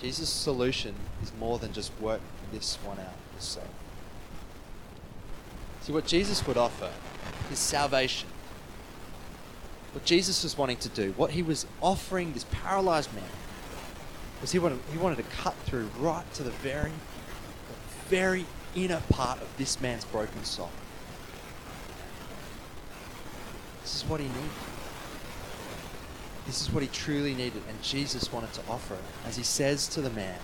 Jesus' 0.00 0.30
solution 0.30 0.94
is 1.22 1.32
more 1.38 1.58
than 1.58 1.72
just 1.72 1.92
work 2.00 2.20
this 2.52 2.76
one 2.76 2.98
out 2.98 3.12
yourself. 3.34 3.68
See 5.82 5.92
what 5.92 6.06
Jesus 6.06 6.46
would 6.46 6.56
offer 6.56 6.90
is 7.50 7.58
salvation. 7.58 8.28
What 9.92 10.04
Jesus 10.04 10.42
was 10.42 10.56
wanting 10.56 10.78
to 10.78 10.88
do, 10.88 11.12
what 11.16 11.32
he 11.32 11.42
was 11.42 11.66
offering 11.80 12.32
this 12.32 12.46
paralyzed 12.50 13.12
man, 13.14 13.24
was 14.40 14.52
he 14.52 14.58
wanted 14.58 14.78
he 14.92 14.98
wanted 14.98 15.16
to 15.16 15.24
cut 15.24 15.54
through 15.66 15.90
right 15.98 16.24
to 16.34 16.42
the 16.42 16.50
very, 16.50 16.90
the 16.90 18.08
very 18.08 18.46
inner 18.74 19.02
part 19.10 19.40
of 19.42 19.48
this 19.58 19.80
man's 19.80 20.04
broken 20.04 20.44
soul. 20.44 20.70
This 23.82 23.96
is 23.96 24.08
what 24.08 24.20
he 24.20 24.28
needed. 24.28 24.69
This 26.50 26.62
is 26.62 26.72
what 26.72 26.82
he 26.82 26.88
truly 26.88 27.32
needed, 27.32 27.62
and 27.68 27.80
Jesus 27.80 28.32
wanted 28.32 28.52
to 28.54 28.60
offer 28.68 28.94
it. 28.94 29.00
As 29.24 29.36
he 29.36 29.44
says 29.44 29.86
to 29.86 30.00
the 30.00 30.10
man, 30.10 30.40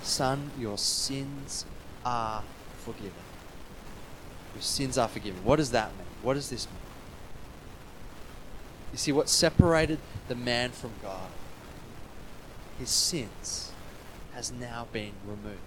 Son, 0.00 0.52
your 0.56 0.78
sins 0.78 1.66
are 2.04 2.44
forgiven. 2.78 3.10
Your 4.54 4.62
sins 4.62 4.96
are 4.96 5.08
forgiven. 5.08 5.42
What 5.42 5.56
does 5.56 5.72
that 5.72 5.88
mean? 5.98 6.06
What 6.22 6.34
does 6.34 6.48
this 6.48 6.68
mean? 6.68 6.78
You 8.92 8.98
see, 8.98 9.10
what 9.10 9.28
separated 9.28 9.98
the 10.28 10.36
man 10.36 10.70
from 10.70 10.92
God, 11.02 11.30
his 12.78 12.90
sins, 12.90 13.72
has 14.32 14.52
now 14.52 14.86
been 14.92 15.14
removed. 15.26 15.58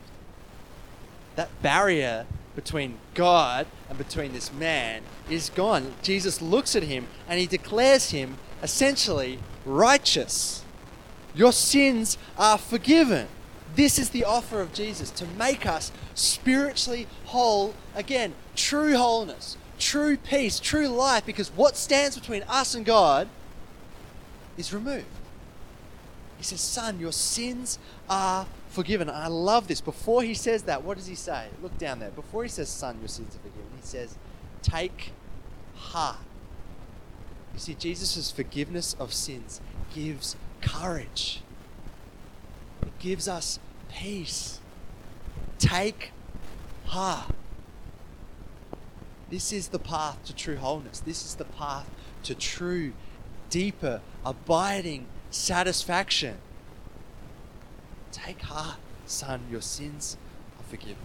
That 1.36 1.50
barrier 1.62 2.28
between 2.56 2.98
God 3.14 3.68
and 3.90 3.98
between 3.98 4.32
this 4.32 4.54
man 4.54 5.02
is 5.30 5.50
gone. 5.50 5.96
Jesus 6.02 6.42
looks 6.42 6.78
at 6.78 6.84
him 6.84 7.08
and 7.28 7.42
he 7.42 7.46
declares 7.46 8.12
him 8.12 8.38
essentially 8.64 9.40
righteous. 9.66 10.64
Your 11.34 11.52
sins 11.52 12.18
are 12.38 12.58
forgiven. 12.58 13.28
This 13.76 14.00
is 14.00 14.10
the 14.10 14.26
offer 14.26 14.62
of 14.62 14.74
Jesus 14.74 15.12
to 15.12 15.26
make 15.26 15.66
us 15.66 15.92
spiritually 16.16 17.08
whole 17.26 17.74
again. 17.96 18.34
True 18.56 18.96
wholeness, 18.96 19.58
true 19.78 20.18
peace, 20.18 20.60
true 20.60 20.88
life, 20.88 21.26
because 21.26 21.50
what 21.50 21.78
stands 21.78 22.18
between 22.18 22.44
us 22.44 22.76
and 22.76 22.86
God 22.86 23.30
is 24.58 24.74
removed. 24.74 25.06
He 26.38 26.44
says, 26.44 26.62
Son, 26.62 27.00
your 27.00 27.12
sins 27.12 27.80
are 28.10 28.48
forgiven. 28.70 29.10
I 29.10 29.28
love 29.28 29.68
this. 29.68 29.82
Before 29.82 30.24
he 30.24 30.34
says 30.34 30.64
that, 30.64 30.84
what 30.84 30.98
does 30.98 31.08
he 31.08 31.16
say? 31.16 31.48
Look 31.62 31.78
down 31.78 32.00
there. 32.00 32.12
Before 32.12 32.44
he 32.44 32.50
says, 32.50 32.70
Son, 32.70 32.98
your 33.00 33.08
sins 33.08 33.36
are 33.36 33.40
forgiven, 33.40 33.70
he 33.76 33.86
says, 33.86 34.18
Take 34.62 35.12
heart. 35.76 36.18
You 37.54 37.60
see, 37.60 37.74
Jesus' 37.74 38.32
forgiveness 38.32 38.96
of 39.00 39.14
sins 39.14 39.62
gives 39.94 40.36
courage, 40.62 41.42
it 42.82 42.98
gives 43.00 43.28
us 43.28 43.60
peace. 43.90 44.60
Take 45.58 46.12
heart. 46.86 47.32
This 49.30 49.52
is 49.52 49.68
the 49.68 49.80
path 49.80 50.24
to 50.26 50.34
true 50.34 50.56
wholeness. 50.56 51.00
This 51.02 51.26
is 51.26 51.36
the 51.36 51.46
path 51.46 51.90
to 52.24 52.34
true, 52.34 52.94
deeper, 53.50 54.02
abiding 54.26 55.06
satisfaction. 55.30 56.38
Take 58.12 58.42
heart, 58.42 58.78
son, 59.06 59.42
your 59.52 59.62
sins 59.62 60.18
are 60.58 60.64
forgiven. 60.64 60.98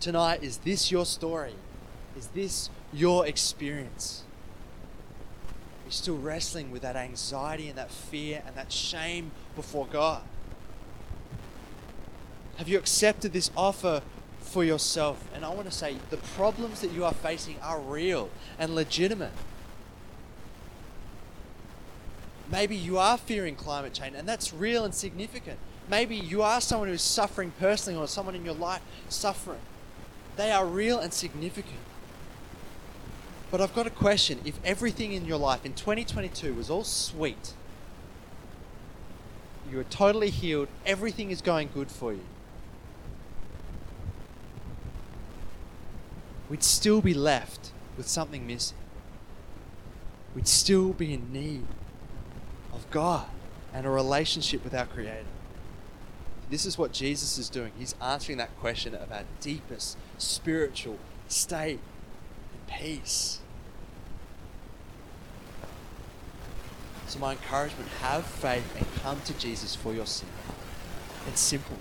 Tonight, 0.00 0.42
is 0.42 0.58
this 0.58 0.90
your 0.90 1.06
story? 1.06 1.54
Is 2.16 2.26
this 2.28 2.68
your 2.92 3.26
experience? 3.26 4.24
You're 5.92 5.98
still 5.98 6.16
wrestling 6.16 6.70
with 6.70 6.80
that 6.80 6.96
anxiety 6.96 7.68
and 7.68 7.76
that 7.76 7.90
fear 7.90 8.42
and 8.46 8.56
that 8.56 8.72
shame 8.72 9.30
before 9.54 9.86
God. 9.86 10.22
Have 12.56 12.66
you 12.66 12.78
accepted 12.78 13.34
this 13.34 13.50
offer 13.54 14.00
for 14.40 14.64
yourself? 14.64 15.22
And 15.34 15.44
I 15.44 15.50
want 15.50 15.66
to 15.66 15.70
say 15.70 15.96
the 16.08 16.16
problems 16.16 16.80
that 16.80 16.92
you 16.92 17.04
are 17.04 17.12
facing 17.12 17.56
are 17.60 17.78
real 17.78 18.30
and 18.58 18.74
legitimate. 18.74 19.32
Maybe 22.50 22.74
you 22.74 22.96
are 22.96 23.18
fearing 23.18 23.54
climate 23.54 23.92
change, 23.92 24.16
and 24.16 24.26
that's 24.26 24.50
real 24.54 24.86
and 24.86 24.94
significant. 24.94 25.58
Maybe 25.90 26.16
you 26.16 26.40
are 26.40 26.62
someone 26.62 26.88
who's 26.88 27.02
suffering 27.02 27.52
personally, 27.60 28.00
or 28.00 28.08
someone 28.08 28.34
in 28.34 28.46
your 28.46 28.54
life 28.54 28.80
suffering. 29.10 29.60
They 30.36 30.52
are 30.52 30.64
real 30.64 30.98
and 30.98 31.12
significant. 31.12 31.76
But 33.52 33.60
I've 33.60 33.74
got 33.74 33.86
a 33.86 33.90
question. 33.90 34.40
If 34.46 34.58
everything 34.64 35.12
in 35.12 35.26
your 35.26 35.36
life 35.36 35.66
in 35.66 35.74
2022 35.74 36.54
was 36.54 36.70
all 36.70 36.84
sweet, 36.84 37.52
you 39.70 39.78
are 39.78 39.84
totally 39.84 40.30
healed, 40.30 40.68
everything 40.86 41.30
is 41.30 41.42
going 41.42 41.68
good 41.74 41.90
for 41.90 42.14
you, 42.14 42.24
we'd 46.48 46.64
still 46.64 47.02
be 47.02 47.12
left 47.12 47.72
with 47.98 48.08
something 48.08 48.46
missing. 48.46 48.78
We'd 50.34 50.48
still 50.48 50.94
be 50.94 51.12
in 51.12 51.30
need 51.30 51.66
of 52.72 52.90
God 52.90 53.26
and 53.74 53.84
a 53.84 53.90
relationship 53.90 54.64
with 54.64 54.72
our 54.72 54.86
Creator. 54.86 55.26
This 56.48 56.64
is 56.64 56.78
what 56.78 56.92
Jesus 56.92 57.36
is 57.36 57.50
doing. 57.50 57.72
He's 57.78 57.94
answering 58.00 58.38
that 58.38 58.58
question 58.58 58.94
of 58.94 59.12
our 59.12 59.24
deepest 59.40 59.98
spiritual 60.16 60.98
state 61.28 61.80
and 62.52 62.78
peace. 62.78 63.40
So, 67.12 67.18
my 67.18 67.32
encouragement 67.32 67.90
have 68.00 68.24
faith 68.24 68.74
and 68.74 68.86
come 69.02 69.20
to 69.26 69.38
Jesus 69.38 69.76
for 69.76 69.92
your 69.92 70.06
sin. 70.06 70.30
It's 71.28 71.42
simple. 71.42 71.76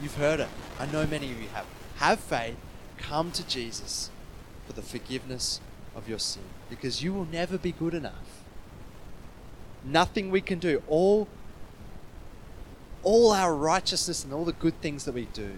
You've 0.00 0.14
heard 0.14 0.40
it. 0.40 0.48
I 0.78 0.86
know 0.86 1.06
many 1.06 1.30
of 1.30 1.38
you 1.38 1.48
have. 1.48 1.66
Have 1.96 2.18
faith, 2.18 2.56
come 2.96 3.30
to 3.32 3.46
Jesus 3.46 4.08
for 4.66 4.72
the 4.72 4.80
forgiveness 4.80 5.60
of 5.94 6.08
your 6.08 6.18
sin 6.18 6.44
because 6.70 7.02
you 7.02 7.12
will 7.12 7.26
never 7.26 7.58
be 7.58 7.72
good 7.72 7.92
enough. 7.92 8.42
Nothing 9.84 10.30
we 10.30 10.40
can 10.40 10.58
do, 10.58 10.82
all 10.88 11.28
all 13.02 13.32
our 13.32 13.54
righteousness 13.54 14.24
and 14.24 14.32
all 14.32 14.46
the 14.46 14.52
good 14.54 14.80
things 14.80 15.04
that 15.04 15.12
we 15.12 15.26
do 15.26 15.56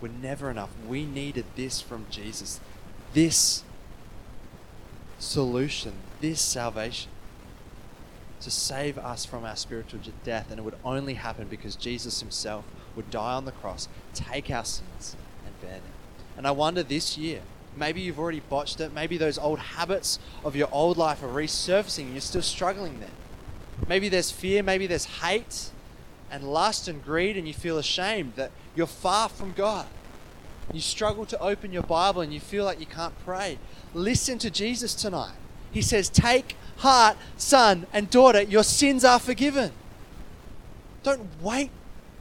were 0.00 0.08
never 0.08 0.50
enough. 0.50 0.70
We 0.88 1.04
needed 1.04 1.44
this 1.54 1.82
from 1.82 2.06
Jesus. 2.08 2.60
This 3.12 3.62
solution, 5.18 5.92
this 6.22 6.40
salvation 6.40 7.10
to 8.44 8.50
save 8.50 8.96
us 8.98 9.24
from 9.24 9.44
our 9.44 9.56
spiritual 9.56 10.00
death. 10.22 10.50
And 10.50 10.58
it 10.58 10.62
would 10.62 10.76
only 10.84 11.14
happen 11.14 11.48
because 11.48 11.76
Jesus 11.76 12.20
himself 12.20 12.64
would 12.94 13.10
die 13.10 13.34
on 13.34 13.44
the 13.44 13.52
cross, 13.52 13.88
take 14.14 14.50
our 14.50 14.64
sins, 14.64 15.16
and 15.44 15.60
bear 15.60 15.74
them. 15.74 15.92
And 16.36 16.46
I 16.46 16.50
wonder 16.52 16.82
this 16.82 17.18
year, 17.18 17.40
maybe 17.76 18.00
you've 18.00 18.18
already 18.18 18.40
botched 18.40 18.80
it. 18.80 18.92
Maybe 18.92 19.16
those 19.16 19.38
old 19.38 19.58
habits 19.58 20.18
of 20.44 20.54
your 20.54 20.68
old 20.70 20.96
life 20.96 21.22
are 21.22 21.28
resurfacing 21.28 22.04
and 22.04 22.12
you're 22.12 22.20
still 22.20 22.42
struggling 22.42 23.00
there. 23.00 23.08
Maybe 23.88 24.08
there's 24.08 24.30
fear, 24.30 24.62
maybe 24.62 24.86
there's 24.86 25.04
hate 25.04 25.70
and 26.30 26.44
lust 26.44 26.88
and 26.88 27.04
greed, 27.04 27.36
and 27.36 27.46
you 27.46 27.54
feel 27.54 27.78
ashamed 27.78 28.34
that 28.36 28.50
you're 28.74 28.86
far 28.86 29.28
from 29.28 29.52
God. 29.52 29.86
You 30.72 30.80
struggle 30.80 31.26
to 31.26 31.38
open 31.40 31.72
your 31.72 31.82
Bible 31.82 32.22
and 32.22 32.32
you 32.32 32.40
feel 32.40 32.64
like 32.64 32.80
you 32.80 32.86
can't 32.86 33.14
pray. 33.24 33.58
Listen 33.92 34.38
to 34.38 34.50
Jesus 34.50 34.94
tonight. 34.94 35.34
He 35.74 35.82
says, 35.82 36.08
Take 36.08 36.56
heart, 36.78 37.16
son 37.36 37.86
and 37.92 38.08
daughter, 38.08 38.40
your 38.40 38.62
sins 38.62 39.04
are 39.04 39.18
forgiven. 39.18 39.72
Don't 41.02 41.28
wait 41.42 41.70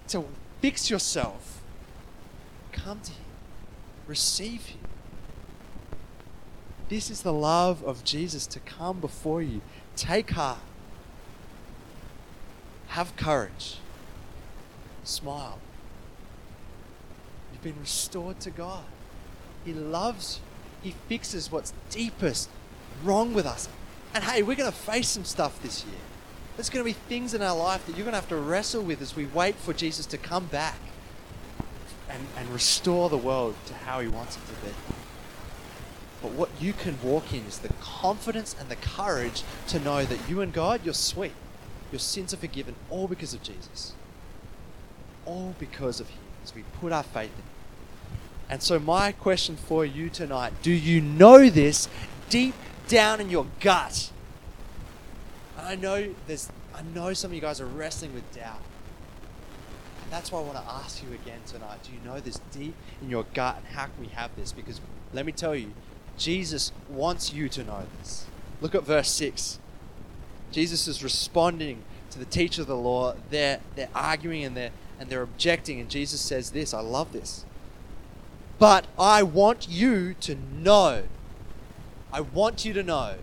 to 0.10 0.26
fix 0.60 0.90
yourself. 0.90 1.62
Come 2.72 3.00
to 3.02 3.12
Him, 3.12 3.26
receive 4.08 4.66
Him. 4.66 4.80
This 6.90 7.12
is 7.12 7.22
the 7.22 7.32
love 7.32 7.84
of 7.84 8.04
Jesus 8.04 8.48
to 8.48 8.60
come 8.60 9.00
before 9.00 9.42
you. 9.42 9.62
Take 9.96 10.32
heart. 10.32 10.60
Have 12.88 13.16
courage. 13.16 13.78
Smile. 15.04 15.60
You've 17.52 17.62
been 17.62 17.80
restored 17.80 18.40
to 18.42 18.50
God. 18.50 18.84
He 19.64 19.74
loves 19.74 20.40
you. 20.40 20.50
He 20.84 20.96
fixes 21.08 21.50
what's 21.50 21.72
deepest 21.90 22.50
wrong 23.04 23.34
with 23.34 23.46
us. 23.46 23.70
And 24.14 24.24
hey, 24.24 24.44
we're 24.44 24.56
going 24.56 24.72
to 24.72 24.78
face 24.78 25.10
some 25.10 25.26
stuff 25.26 25.62
this 25.62 25.84
year. 25.86 26.02
There's 26.56 26.70
going 26.70 26.86
to 26.86 26.90
be 26.90 26.94
things 26.94 27.34
in 27.34 27.42
our 27.42 27.56
life 27.56 27.86
that 27.88 27.98
you're 27.98 28.06
going 28.06 28.14
to 28.14 28.20
have 28.20 28.30
to 28.30 28.36
wrestle 28.36 28.84
with 28.84 29.02
as 29.02 29.16
we 29.16 29.26
wait 29.26 29.56
for 29.56 29.74
Jesus 29.74 30.06
to 30.08 30.18
come 30.18 30.46
back 30.46 30.78
and, 32.10 32.28
and 32.38 32.48
restore 32.50 33.10
the 33.10 33.18
world 33.18 33.56
to 33.66 33.74
how 33.74 34.00
he 34.00 34.08
wants 34.08 34.38
it 34.38 34.42
to 34.48 34.66
be. 34.66 34.74
But 36.22 36.32
what 36.32 36.50
you 36.60 36.74
can 36.74 36.98
walk 37.02 37.34
in 37.34 37.46
is 37.46 37.60
the 37.60 37.74
confidence 37.82 38.56
and 38.60 38.70
the 38.70 38.76
courage 38.76 39.44
to 39.68 39.80
know 39.80 40.06
that 40.06 40.30
you 40.30 40.42
and 40.42 40.54
God, 40.54 40.82
you're 40.86 40.94
sweet. 40.94 41.34
Your 41.92 42.00
sins 42.00 42.34
are 42.34 42.38
forgiven 42.38 42.76
all 42.90 43.08
because 43.08 43.34
of 43.34 43.44
Jesus. 43.44 43.94
All 45.26 45.56
because 45.60 46.00
of 46.00 46.10
Him. 46.10 46.22
as 46.44 46.56
we 46.56 46.64
put 46.80 46.92
our 46.92 47.04
faith 47.04 47.32
in. 47.38 47.44
And 48.50 48.62
so, 48.62 48.80
my 48.80 49.12
question 49.12 49.56
for 49.56 49.86
you 49.86 50.10
tonight 50.10 50.54
do 50.62 50.72
you 50.72 51.02
know 51.02 51.50
this 51.50 51.90
deep 52.30 52.56
down 52.88 53.22
in 53.22 53.30
your 53.30 53.48
gut? 53.60 54.12
I 55.58 55.76
know 55.76 56.14
there's 56.28 56.50
I 56.76 56.82
know 56.82 57.14
some 57.14 57.32
of 57.32 57.36
you 57.36 57.42
guys 57.42 57.62
are 57.62 57.66
wrestling 57.66 58.14
with 58.14 58.30
doubt. 58.34 58.62
And 60.04 60.12
that's 60.12 60.32
why 60.32 60.40
I 60.40 60.44
want 60.44 60.58
to 60.58 60.72
ask 60.72 61.04
you 61.04 61.14
again 61.14 61.40
tonight. 61.46 61.80
Do 61.84 61.92
you 61.92 62.00
know 62.04 62.20
this 62.20 62.40
deep 62.52 62.76
in 63.02 63.10
your 63.10 63.26
gut 63.34 63.58
and 63.58 63.76
how 63.76 63.86
can 63.86 64.00
we 64.00 64.08
have 64.08 64.36
this? 64.36 64.52
Because 64.52 64.82
let 65.14 65.26
me 65.26 65.32
tell 65.32 65.56
you, 65.56 65.72
Jesus 66.18 66.72
wants 66.90 67.34
you 67.34 67.48
to 67.50 67.64
know 67.64 67.84
this. 68.00 68.26
Look 68.62 68.76
at 68.76 68.84
verse 68.84 69.10
6. 69.12 69.60
Jesus 70.52 70.88
is 70.88 71.04
responding 71.04 71.84
to 72.12 72.20
the 72.20 72.26
teacher 72.26 72.62
of 72.62 72.68
the 72.68 72.78
law. 72.78 73.16
They're, 73.30 73.60
they're 73.76 73.90
arguing 73.94 74.44
and 74.44 74.58
they're, 74.58 74.72
and 75.00 75.10
they're 75.10 75.22
objecting. 75.22 75.80
And 75.80 75.90
Jesus 75.90 76.22
says 76.22 76.52
this 76.52 76.74
I 76.74 76.80
love 76.80 77.12
this. 77.12 77.46
But 78.60 78.86
I 78.98 79.24
want 79.24 79.68
you 79.68 80.14
to 80.22 80.36
know. 80.36 81.04
I 82.14 82.22
want 82.22 82.64
you 82.64 82.74
to 82.74 82.84
know. 82.84 83.16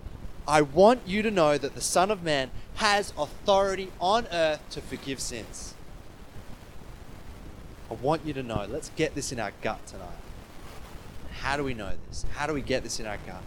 I 0.48 0.62
want 0.62 1.02
you 1.06 1.22
to 1.22 1.30
know 1.30 1.56
that 1.56 1.76
the 1.76 1.80
Son 1.80 2.10
of 2.10 2.24
Man 2.24 2.50
has 2.74 3.14
authority 3.16 3.92
on 4.00 4.26
earth 4.32 4.60
to 4.70 4.80
forgive 4.80 5.20
sins. 5.20 5.74
I 7.88 7.94
want 7.94 8.26
you 8.26 8.32
to 8.32 8.42
know. 8.42 8.66
Let's 8.68 8.90
get 8.96 9.14
this 9.14 9.30
in 9.30 9.38
our 9.38 9.52
gut 9.62 9.86
tonight. 9.86 10.08
How 11.40 11.56
do 11.56 11.62
we 11.62 11.72
know 11.72 11.92
this? 12.08 12.26
How 12.34 12.48
do 12.48 12.52
we 12.52 12.62
get 12.62 12.82
this 12.82 12.98
in 12.98 13.06
our 13.06 13.18
gut? 13.18 13.42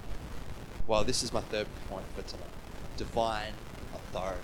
Well, 0.87 1.03
this 1.03 1.23
is 1.23 1.33
my 1.33 1.41
third 1.41 1.67
point 1.89 2.05
for 2.15 2.21
tonight 2.21 2.47
divine 2.95 3.53
authority. 3.93 4.39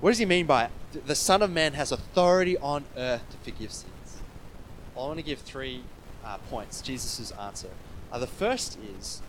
What 0.00 0.10
does 0.10 0.18
he 0.18 0.24
mean 0.24 0.46
by? 0.46 0.70
The 1.04 1.14
Son 1.14 1.42
of 1.42 1.50
Man 1.50 1.74
has 1.74 1.92
authority 1.92 2.56
on 2.56 2.84
earth 2.96 3.28
to 3.30 3.36
forgive 3.50 3.72
sins. 3.72 4.22
I 4.96 5.00
want 5.00 5.18
to 5.18 5.24
give 5.24 5.40
three 5.40 5.82
uh, 6.24 6.38
points. 6.48 6.80
Jesus' 6.80 7.30
answer. 7.32 7.68
Uh, 8.10 8.18
the 8.18 8.26
first 8.26 8.78
is 8.98 9.20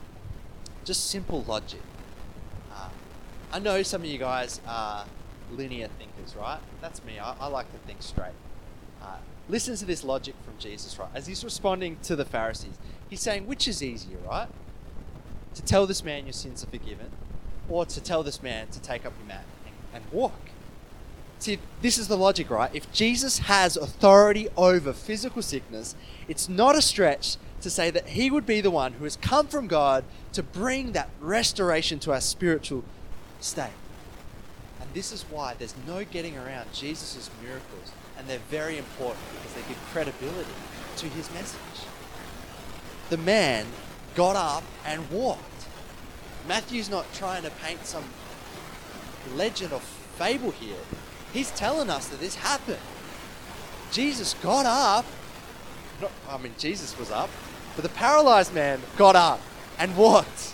just 0.83 1.09
simple 1.09 1.43
logic. 1.43 1.81
Uh, 2.71 2.89
I 3.51 3.59
know 3.59 3.83
some 3.83 4.01
of 4.01 4.07
you 4.07 4.17
guys 4.17 4.61
are 4.67 5.05
linear 5.51 5.89
thinkers, 5.99 6.35
right? 6.35 6.59
That's 6.81 7.03
me. 7.03 7.19
I, 7.19 7.35
I 7.39 7.47
like 7.47 7.71
to 7.71 7.77
think 7.79 8.01
straight. 8.01 8.33
Uh, 9.01 9.17
listen 9.49 9.75
to 9.75 9.85
this 9.85 10.03
logic 10.03 10.35
from 10.43 10.53
Jesus, 10.57 10.97
right? 10.97 11.09
As 11.13 11.27
he's 11.27 11.43
responding 11.43 11.97
to 12.03 12.15
the 12.15 12.25
Pharisees, 12.25 12.77
he's 13.09 13.21
saying, 13.21 13.47
which 13.47 13.67
is 13.67 13.83
easier, 13.83 14.17
right? 14.27 14.47
To 15.55 15.61
tell 15.61 15.85
this 15.85 16.03
man 16.03 16.25
your 16.25 16.33
sins 16.33 16.63
are 16.63 16.67
forgiven, 16.67 17.11
or 17.69 17.85
to 17.85 18.01
tell 18.01 18.23
this 18.23 18.41
man 18.41 18.67
to 18.69 18.81
take 18.81 19.05
up 19.05 19.13
your 19.19 19.27
mat 19.27 19.45
and, 19.65 20.03
and 20.03 20.11
walk. 20.13 20.49
See, 21.41 21.57
this 21.81 21.97
is 21.97 22.07
the 22.07 22.17
logic, 22.17 22.51
right? 22.51 22.69
If 22.71 22.91
Jesus 22.91 23.39
has 23.39 23.75
authority 23.75 24.47
over 24.55 24.93
physical 24.93 25.41
sickness, 25.41 25.95
it's 26.27 26.47
not 26.47 26.75
a 26.75 26.83
stretch 26.83 27.37
to 27.61 27.71
say 27.71 27.89
that 27.89 28.09
he 28.09 28.29
would 28.29 28.45
be 28.45 28.61
the 28.61 28.69
one 28.69 28.93
who 28.93 29.05
has 29.05 29.15
come 29.15 29.47
from 29.47 29.65
God 29.65 30.03
to 30.33 30.43
bring 30.43 30.91
that 30.91 31.09
restoration 31.19 31.97
to 32.01 32.11
our 32.11 32.21
spiritual 32.21 32.83
state. 33.39 33.71
And 34.79 34.87
this 34.93 35.11
is 35.11 35.23
why 35.31 35.55
there's 35.57 35.73
no 35.87 36.03
getting 36.03 36.37
around 36.37 36.73
Jesus' 36.73 37.31
miracles, 37.41 37.91
and 38.19 38.27
they're 38.27 38.37
very 38.51 38.77
important 38.77 39.25
because 39.33 39.53
they 39.55 39.67
give 39.67 39.81
credibility 39.91 40.53
to 40.97 41.07
his 41.07 41.33
message. 41.33 41.87
The 43.09 43.17
man 43.17 43.65
got 44.13 44.35
up 44.35 44.63
and 44.85 45.09
walked. 45.09 45.41
Matthew's 46.47 46.91
not 46.91 47.11
trying 47.15 47.41
to 47.41 47.49
paint 47.49 47.87
some 47.87 48.03
legend 49.33 49.73
or 49.73 49.79
fable 49.79 50.51
here. 50.51 50.77
He's 51.33 51.51
telling 51.51 51.89
us 51.89 52.07
that 52.09 52.19
this 52.19 52.35
happened. 52.35 52.79
Jesus 53.91 54.33
got 54.35 54.65
up. 54.65 55.05
Not, 56.01 56.11
I 56.29 56.37
mean, 56.37 56.53
Jesus 56.57 56.97
was 56.97 57.11
up, 57.11 57.29
but 57.75 57.83
the 57.83 57.89
paralyzed 57.89 58.53
man 58.53 58.81
got 58.97 59.15
up 59.15 59.41
and 59.77 59.95
walked. 59.95 60.53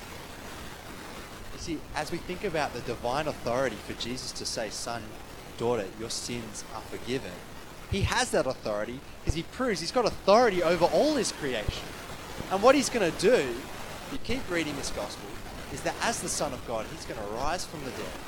You 1.54 1.60
see, 1.60 1.80
as 1.96 2.12
we 2.12 2.18
think 2.18 2.44
about 2.44 2.74
the 2.74 2.82
divine 2.82 3.28
authority 3.28 3.78
for 3.88 3.94
Jesus 3.94 4.32
to 4.34 4.46
say, 4.46 4.70
Son, 4.70 5.04
daughter, 5.58 5.86
your 6.00 6.10
sins 6.10 6.64
are 6.76 6.82
forgiven, 6.82 7.32
he 7.92 8.02
has 8.02 8.32
that 8.32 8.46
authority 8.46 9.00
because 9.22 9.34
he 9.34 9.44
proves 9.44 9.80
he's 9.80 9.92
got 9.92 10.06
authority 10.06 10.62
over 10.62 10.86
all 10.86 11.16
his 11.16 11.32
creation. 11.32 11.86
And 12.52 12.62
what 12.62 12.76
he's 12.76 12.90
going 12.90 13.10
to 13.10 13.20
do, 13.20 13.34
if 13.34 14.10
you 14.12 14.20
keep 14.24 14.50
reading 14.50 14.76
this 14.76 14.92
gospel, 14.92 15.28
is 15.74 15.82
that 15.82 15.96
as 16.02 16.22
the 16.22 16.30
Son 16.30 16.54
of 16.54 16.66
God, 16.68 16.86
he's 16.94 17.06
going 17.06 17.20
to 17.20 17.36
rise 17.36 17.66
from 17.66 17.84
the 17.84 17.92
dead. 17.92 18.27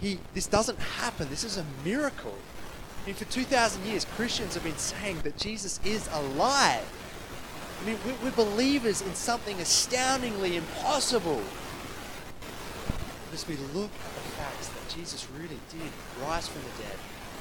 He, 0.00 0.18
this 0.34 0.46
doesn't 0.46 0.78
happen. 0.78 1.28
This 1.30 1.44
is 1.44 1.56
a 1.56 1.64
miracle. 1.84 2.34
I 3.02 3.06
mean, 3.06 3.14
for 3.14 3.24
2,000 3.26 3.84
years, 3.86 4.04
Christians 4.04 4.54
have 4.54 4.64
been 4.64 4.76
saying 4.76 5.20
that 5.20 5.36
Jesus 5.36 5.80
is 5.84 6.08
alive. 6.12 6.84
I 7.80 7.86
mean, 7.86 7.98
we're, 8.22 8.30
believers 8.32 9.00
in 9.02 9.14
something 9.14 9.58
astoundingly 9.60 10.56
impossible. 10.56 11.42
As 13.32 13.46
we 13.46 13.56
look 13.74 13.90
at 13.90 14.14
the 14.14 14.28
facts 14.36 14.68
that 14.68 14.88
Jesus 14.94 15.26
really 15.38 15.60
did 15.70 15.90
rise 16.22 16.48
from 16.48 16.62
the 16.62 16.82
dead, 16.82 16.96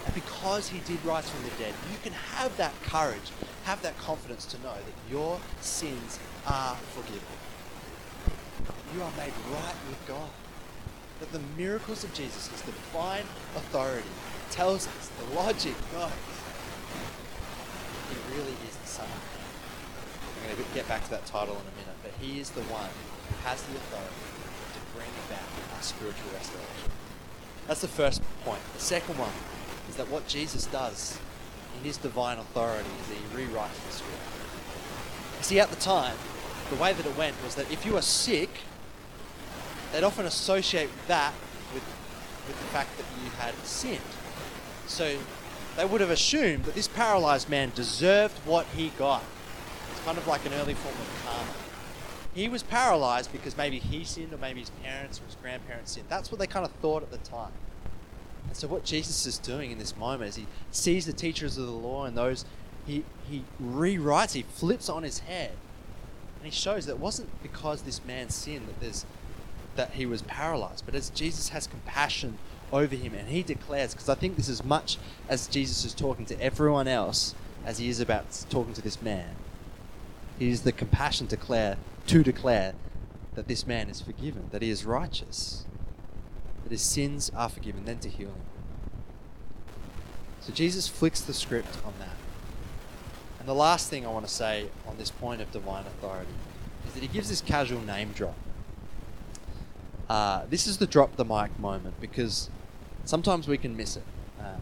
and 0.05 0.13
because 0.13 0.67
he 0.69 0.79
did 0.79 1.03
rise 1.03 1.29
from 1.29 1.43
the 1.43 1.55
dead, 1.57 1.73
you 1.91 1.97
can 2.03 2.13
have 2.13 2.55
that 2.57 2.73
courage, 2.83 3.31
have 3.63 3.81
that 3.81 3.97
confidence 3.97 4.45
to 4.45 4.57
know 4.61 4.73
that 4.73 5.11
your 5.11 5.39
sins 5.61 6.19
are 6.45 6.75
forgiven. 6.93 7.21
You 8.93 9.01
are 9.01 9.11
made 9.17 9.33
right 9.51 9.75
with 9.89 10.05
God. 10.07 10.29
That 11.19 11.31
the 11.31 11.41
miracles 11.57 12.03
of 12.03 12.13
Jesus, 12.13 12.47
his 12.47 12.61
divine 12.61 13.23
authority, 13.55 14.07
tells 14.51 14.87
us 14.87 15.09
the 15.19 15.35
logic 15.35 15.73
goes. 15.93 16.11
He 18.09 18.35
really 18.35 18.55
is 18.67 18.75
the 18.75 18.87
Son. 18.87 19.07
I'm 19.07 20.55
going 20.55 20.67
to 20.67 20.75
get 20.75 20.87
back 20.87 21.03
to 21.05 21.09
that 21.11 21.25
title 21.25 21.55
in 21.55 21.61
a 21.61 21.75
minute, 21.79 21.97
but 22.03 22.11
he 22.21 22.39
is 22.39 22.49
the 22.51 22.61
one 22.63 22.89
who 23.29 23.35
has 23.47 23.61
the 23.63 23.75
authority 23.75 24.15
to 24.73 24.79
bring 24.95 25.09
about 25.27 25.47
our 25.75 25.81
spiritual 25.81 26.29
restoration. 26.33 26.91
That's 27.67 27.81
the 27.81 27.87
first 27.87 28.21
point. 28.43 28.61
The 28.75 28.81
second 28.81 29.17
one 29.17 29.33
is 29.89 29.95
that 29.95 30.09
what 30.09 30.27
Jesus 30.27 30.65
does 30.67 31.17
in 31.77 31.83
his 31.83 31.97
divine 31.97 32.37
authority 32.37 32.89
is 33.01 33.07
that 33.07 33.15
he 33.15 33.45
rewrites 33.45 33.79
the 33.87 33.93
script. 33.93 34.21
See, 35.41 35.59
at 35.59 35.69
the 35.69 35.75
time, 35.77 36.15
the 36.69 36.75
way 36.75 36.93
that 36.93 37.05
it 37.05 37.17
went 37.17 37.41
was 37.43 37.55
that 37.55 37.71
if 37.71 37.85
you 37.85 37.93
were 37.93 38.01
sick, 38.01 38.49
they'd 39.95 40.03
often 40.03 40.25
associate 40.25 40.89
that 41.07 41.33
with, 41.73 41.83
with 42.47 42.59
the 42.59 42.65
fact 42.65 42.97
that 42.97 43.05
you 43.23 43.29
had 43.31 43.55
sinned. 43.65 44.01
So 44.87 45.17
they 45.77 45.85
would 45.85 46.01
have 46.01 46.09
assumed 46.09 46.65
that 46.65 46.75
this 46.75 46.89
paralyzed 46.89 47.49
man 47.49 47.71
deserved 47.73 48.37
what 48.39 48.65
he 48.75 48.89
got. 48.97 49.23
It's 49.91 50.01
kind 50.01 50.17
of 50.17 50.27
like 50.27 50.45
an 50.45 50.53
early 50.53 50.73
form 50.73 50.95
of 50.95 51.25
karma. 51.25 51.49
He 52.33 52.49
was 52.49 52.61
paralyzed 52.61 53.31
because 53.31 53.55
maybe 53.55 53.79
he 53.79 54.03
sinned 54.03 54.33
or 54.33 54.37
maybe 54.37 54.59
his 54.59 54.69
parents 54.83 55.21
or 55.21 55.23
his 55.27 55.35
grandparents 55.41 55.93
sinned. 55.93 56.07
That's 56.09 56.29
what 56.29 56.39
they 56.39 56.47
kind 56.47 56.65
of 56.65 56.73
thought 56.73 57.01
at 57.01 57.09
the 57.09 57.17
time. 57.19 57.53
And 58.47 58.57
so 58.57 58.67
what 58.67 58.83
Jesus 58.83 59.25
is 59.25 59.37
doing 59.37 59.71
in 59.71 59.79
this 59.79 59.95
moment 59.95 60.27
is 60.27 60.35
he 60.35 60.47
sees 60.71 61.05
the 61.05 61.13
teachers 61.13 61.57
of 61.57 61.67
the 61.67 61.71
law 61.71 62.03
and 62.03 62.17
those 62.17 62.43
he 62.85 63.05
he 63.29 63.45
rewrites, 63.63 64.33
he 64.33 64.41
flips 64.43 64.89
on 64.89 65.03
his 65.03 65.19
head. 65.19 65.51
And 66.35 66.45
he 66.45 66.51
shows 66.51 66.85
that 66.85 66.93
it 66.93 66.99
wasn't 66.99 67.29
because 67.41 67.83
this 67.83 68.03
man 68.03 68.29
sinned 68.29 68.67
that 68.67 68.81
there's 68.81 69.05
that 69.75 69.91
he 69.91 70.05
was 70.05 70.21
paralyzed, 70.23 70.85
but 70.85 70.95
as 70.95 71.09
Jesus 71.09 71.49
has 71.49 71.67
compassion 71.67 72.37
over 72.71 72.95
him 72.95 73.13
and 73.13 73.29
he 73.29 73.43
declares 73.43 73.93
because 73.93 74.09
I 74.09 74.15
think 74.15 74.35
this 74.35 74.49
is 74.49 74.63
much 74.63 74.97
as 75.29 75.47
Jesus 75.47 75.85
is 75.85 75.93
talking 75.93 76.25
to 76.25 76.41
everyone 76.41 76.87
else 76.87 77.35
as 77.63 77.77
he 77.77 77.89
is 77.89 77.99
about 77.99 78.45
talking 78.49 78.73
to 78.73 78.81
this 78.81 79.01
man. 79.01 79.35
He 80.39 80.49
is 80.49 80.61
the 80.61 80.71
compassion 80.71 81.27
to 81.27 81.35
declare 81.35 81.77
to 82.07 82.23
declare 82.23 82.73
that 83.35 83.47
this 83.47 83.67
man 83.67 83.89
is 83.89 84.01
forgiven, 84.01 84.49
that 84.51 84.61
he 84.61 84.69
is 84.69 84.85
righteous 84.85 85.65
that 86.65 86.71
his 86.71 86.81
sins 86.81 87.31
are 87.35 87.47
forgiven, 87.47 87.85
then 87.85 87.99
to 87.99 88.09
heal 88.09 88.29
him. 88.29 88.41
So 90.41 90.51
Jesus 90.51 90.87
flicks 90.87 91.21
the 91.21 91.33
script 91.33 91.77
on 91.85 91.93
that. 91.99 92.15
And 93.39 93.47
the 93.47 93.53
last 93.53 93.87
thing 93.87 94.03
I 94.03 94.09
want 94.09 94.27
to 94.27 94.33
say 94.33 94.69
on 94.87 94.97
this 94.97 95.11
point 95.11 95.41
of 95.41 95.51
divine 95.51 95.85
authority 95.85 96.33
is 96.87 96.93
that 96.93 97.03
he 97.03 97.07
gives 97.07 97.29
this 97.29 97.41
casual 97.41 97.81
name 97.81 98.13
drop. 98.13 98.35
Uh, 100.09 100.45
this 100.49 100.67
is 100.67 100.77
the 100.77 100.87
drop 100.87 101.15
the 101.15 101.25
mic 101.25 101.57
moment 101.59 101.99
because 101.99 102.49
sometimes 103.05 103.47
we 103.47 103.57
can 103.57 103.75
miss 103.75 103.97
it. 103.97 104.03
Um, 104.39 104.61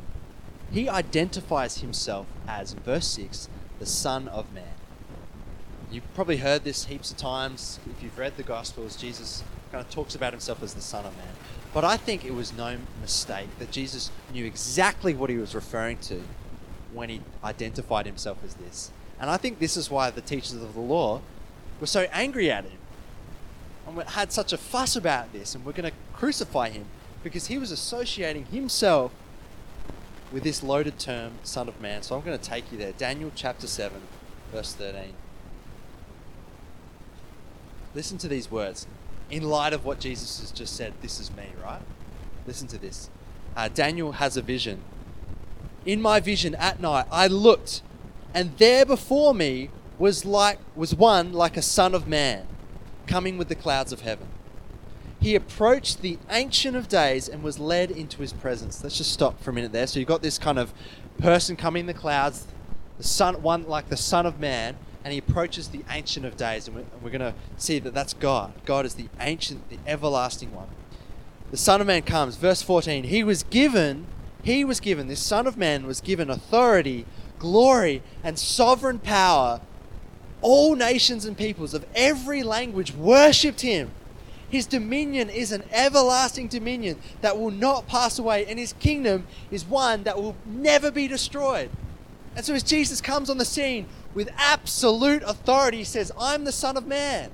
he 0.72 0.88
identifies 0.88 1.80
himself 1.80 2.28
as, 2.48 2.74
verse 2.74 3.08
6, 3.10 3.50
the 3.80 3.86
Son 3.86 4.28
of 4.30 4.52
Man. 4.54 4.64
You've 5.92 6.12
probably 6.16 6.38
heard 6.38 6.64
this 6.64 6.86
heaps 6.86 7.12
of 7.12 7.18
times 7.18 7.80
if 7.90 8.02
you've 8.02 8.18
read 8.18 8.38
the 8.38 8.44
Gospels. 8.44 8.96
Jesus 8.96 9.44
kind 9.72 9.84
of 9.84 9.92
talks 9.92 10.16
about 10.16 10.34
himself 10.34 10.64
as 10.64 10.74
the 10.74 10.82
Son 10.82 11.06
of 11.06 11.16
Man. 11.18 11.28
But 11.74 11.84
I 11.84 11.98
think 11.98 12.24
it 12.24 12.34
was 12.34 12.54
no 12.54 12.78
mistake 13.02 13.50
that 13.60 13.72
Jesus 13.72 14.12
knew 14.32 14.46
exactly 14.46 15.14
what 15.14 15.30
he 15.30 15.38
was 15.38 15.54
referring 15.54 15.98
to 15.98 16.22
when 16.94 17.10
he 17.10 17.22
identified 17.44 18.06
himself 18.06 18.38
as 18.46 18.54
this. 18.56 18.92
And 19.20 19.30
I 19.30 19.38
think 19.38 19.60
this 19.60 19.76
is 19.76 19.90
why 19.90 20.10
the 20.10 20.22
teachers 20.22 20.54
of 20.54 20.74
the 20.74 20.80
law 20.80 21.22
were 21.80 21.88
so 21.88 22.08
angry 22.12 22.50
at 22.50 22.64
him 22.64 22.80
and 23.88 23.96
we 23.98 24.04
had 24.04 24.32
such 24.32 24.54
a 24.54 24.58
fuss 24.58 24.96
about 24.96 25.32
this 25.34 25.56
and 25.56 25.66
we're 25.66 25.74
going 25.74 25.90
to 25.90 25.98
crucify 26.14 26.70
him 26.70 26.86
because 27.24 27.48
he 27.48 27.58
was 27.58 27.72
associating 27.72 28.46
himself 28.46 29.12
with 30.32 30.44
this 30.44 30.64
loaded 30.64 30.98
term, 30.98 31.34
Son 31.44 31.68
of 31.68 31.80
Man. 31.80 32.02
So 32.02 32.16
I'm 32.16 32.22
going 32.22 32.38
to 32.38 32.44
take 32.44 32.72
you 32.72 32.78
there. 32.78 32.92
Daniel 32.94 33.32
chapter 33.36 33.68
7, 33.68 34.02
verse 34.52 34.74
13. 34.74 35.14
Listen 37.94 38.18
to 38.18 38.28
these 38.28 38.50
words. 38.50 38.88
In 39.30 39.44
light 39.44 39.74
of 39.74 39.86
what 39.86 40.00
Jesus 40.00 40.40
has 40.40 40.52
just 40.52 40.76
said, 40.76 40.94
this 41.02 41.20
is 41.20 41.34
me, 41.36 41.46
right? 41.64 41.82
Listen 42.48 42.68
to 42.70 42.78
this. 42.78 43.10
Uh, 43.56 43.70
Daniel 43.70 44.14
has 44.14 44.36
a 44.36 44.42
vision. 44.42 44.82
In 45.86 46.02
my 46.02 46.20
vision 46.20 46.56
at 46.56 46.80
night, 46.80 47.06
I 47.12 47.28
looked, 47.28 47.82
and 48.34 48.58
there 48.58 48.86
before 48.86 49.34
me 49.34 49.70
was 50.00 50.26
like 50.26 50.58
was 50.76 50.96
one 50.96 51.34
like 51.34 51.56
a 51.56 51.62
son 51.62 51.94
of 51.94 52.08
man, 52.08 52.48
coming 53.08 53.38
with 53.38 53.50
the 53.50 53.56
clouds 53.56 53.92
of 53.92 54.02
heaven. 54.02 54.28
He 55.20 55.36
approached 55.36 56.02
the 56.02 56.20
Ancient 56.30 56.76
of 56.76 56.90
Days 56.90 57.30
and 57.30 57.44
was 57.44 57.58
led 57.58 57.92
into 57.92 58.22
his 58.22 58.34
presence. 58.34 58.84
Let's 58.84 58.98
just 58.98 59.14
stop 59.14 59.42
for 59.42 59.52
a 59.52 59.54
minute 59.54 59.72
there. 59.72 59.88
So 59.88 60.00
you've 60.00 60.08
got 60.08 60.22
this 60.22 60.38
kind 60.38 60.60
of 60.60 60.74
person 61.18 61.56
coming 61.56 61.82
in 61.82 61.86
the 61.86 61.94
clouds, 61.94 62.46
the 62.98 63.04
son, 63.06 63.42
one 63.42 63.64
like 63.64 63.90
the 63.90 63.98
Son 63.98 64.26
of 64.26 64.40
Man, 64.40 64.76
and 65.04 65.14
he 65.14 65.20
approaches 65.20 65.70
the 65.70 65.84
Ancient 65.90 66.26
of 66.26 66.38
Days, 66.38 66.68
and 66.68 66.76
we're, 66.76 66.86
we're 67.02 67.10
going 67.10 67.34
to 67.34 67.34
see 67.58 67.80
that 67.80 67.94
that's 67.94 68.14
God. 68.14 68.54
God 68.66 68.86
is 68.86 68.96
the 68.96 69.08
ancient, 69.20 69.70
the 69.70 69.80
everlasting 69.86 70.54
one. 70.54 70.68
The 71.52 71.58
Son 71.58 71.82
of 71.82 71.88
Man 71.88 72.02
comes, 72.02 72.36
verse 72.36 72.62
14. 72.62 73.06
He 73.06 73.24
was 73.24 73.44
given, 73.44 74.08
he 74.44 74.66
was 74.66 74.80
given, 74.80 75.08
this 75.08 75.22
Son 75.22 75.46
of 75.46 75.58
Man 75.58 75.86
was 75.86 76.02
given 76.02 76.30
authority, 76.30 77.06
glory, 77.38 78.02
and 78.24 78.40
sovereign 78.40 79.00
power. 79.00 79.62
All 80.44 80.76
nations 80.76 81.26
and 81.26 81.36
peoples 81.36 81.74
of 81.74 81.86
every 81.96 82.44
language 82.44 82.94
worshipped 82.94 83.62
him. 83.62 83.90
His 84.50 84.68
dominion 84.68 85.32
is 85.32 85.52
an 85.52 85.64
everlasting 85.72 86.48
dominion 86.48 87.00
that 87.22 87.40
will 87.40 87.50
not 87.50 87.88
pass 87.88 88.20
away, 88.20 88.46
and 88.46 88.60
his 88.60 88.74
kingdom 88.74 89.26
is 89.50 89.66
one 89.66 90.04
that 90.04 90.22
will 90.22 90.36
never 90.46 90.92
be 90.92 91.08
destroyed. 91.08 91.72
And 92.36 92.46
so, 92.46 92.54
as 92.54 92.62
Jesus 92.62 93.02
comes 93.02 93.32
on 93.32 93.40
the 93.40 93.46
scene 93.46 93.88
with 94.14 94.30
absolute 94.38 95.24
authority, 95.24 95.78
he 95.78 95.84
says, 95.84 96.12
I'm 96.20 96.44
the 96.44 96.52
Son 96.52 96.78
of 96.78 96.86
Man. 96.86 97.32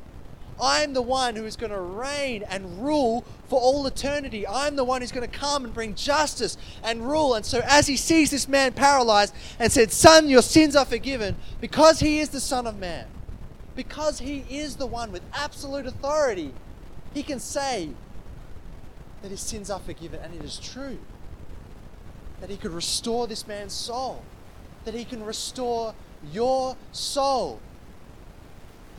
I'm 0.61 0.93
the 0.93 1.01
one 1.01 1.35
who 1.35 1.45
is 1.45 1.55
going 1.55 1.71
to 1.71 1.79
reign 1.79 2.43
and 2.49 2.83
rule 2.83 3.23
for 3.47 3.59
all 3.59 3.85
eternity. 3.87 4.47
I'm 4.47 4.75
the 4.75 4.83
one 4.83 5.01
who's 5.01 5.11
going 5.11 5.29
to 5.29 5.37
come 5.37 5.65
and 5.65 5.73
bring 5.73 5.95
justice 5.95 6.57
and 6.83 7.07
rule. 7.07 7.35
And 7.35 7.45
so, 7.45 7.61
as 7.65 7.87
he 7.87 7.97
sees 7.97 8.31
this 8.31 8.47
man 8.47 8.73
paralyzed 8.73 9.33
and 9.59 9.71
said, 9.71 9.91
Son, 9.91 10.29
your 10.29 10.41
sins 10.41 10.75
are 10.75 10.85
forgiven, 10.85 11.35
because 11.61 11.99
he 11.99 12.19
is 12.19 12.29
the 12.29 12.39
Son 12.39 12.67
of 12.67 12.77
Man, 12.77 13.07
because 13.75 14.19
he 14.19 14.45
is 14.49 14.75
the 14.75 14.87
one 14.87 15.11
with 15.11 15.23
absolute 15.33 15.85
authority, 15.85 16.53
he 17.13 17.23
can 17.23 17.39
say 17.39 17.89
that 19.21 19.31
his 19.31 19.41
sins 19.41 19.69
are 19.69 19.79
forgiven. 19.79 20.19
And 20.21 20.33
it 20.33 20.43
is 20.43 20.59
true 20.59 20.99
that 22.41 22.49
he 22.49 22.57
could 22.57 22.71
restore 22.71 23.27
this 23.27 23.47
man's 23.47 23.73
soul, 23.73 24.23
that 24.85 24.93
he 24.93 25.05
can 25.05 25.23
restore 25.23 25.93
your 26.31 26.75
soul. 26.91 27.59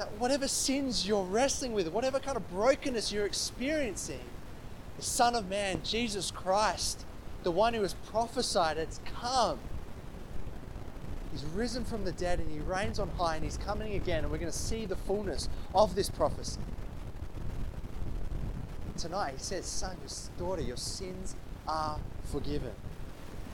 That 0.00 0.18
whatever 0.18 0.48
sins 0.48 1.06
you're 1.06 1.24
wrestling 1.24 1.74
with, 1.74 1.86
whatever 1.88 2.18
kind 2.18 2.38
of 2.38 2.48
brokenness 2.48 3.12
you're 3.12 3.26
experiencing, 3.26 4.22
the 4.96 5.02
Son 5.02 5.34
of 5.34 5.46
Man, 5.46 5.82
Jesus 5.84 6.30
Christ, 6.30 7.04
the 7.42 7.50
one 7.50 7.74
who 7.74 7.82
has 7.82 7.92
prophesied, 7.92 8.78
it's 8.78 8.98
come. 9.20 9.58
He's 11.30 11.44
risen 11.44 11.84
from 11.84 12.06
the 12.06 12.12
dead 12.12 12.38
and 12.38 12.50
he 12.50 12.60
reigns 12.60 12.98
on 12.98 13.10
high 13.18 13.34
and 13.34 13.44
he's 13.44 13.58
coming 13.58 13.92
again, 13.92 14.24
and 14.24 14.32
we're 14.32 14.38
going 14.38 14.50
to 14.50 14.58
see 14.58 14.86
the 14.86 14.96
fullness 14.96 15.50
of 15.74 15.94
this 15.94 16.08
prophecy. 16.08 16.62
Tonight, 18.96 19.34
he 19.36 19.42
says, 19.42 19.66
Son, 19.66 19.98
your 20.00 20.48
daughter, 20.48 20.62
your 20.62 20.78
sins 20.78 21.36
are 21.68 21.98
forgiven. 22.32 22.72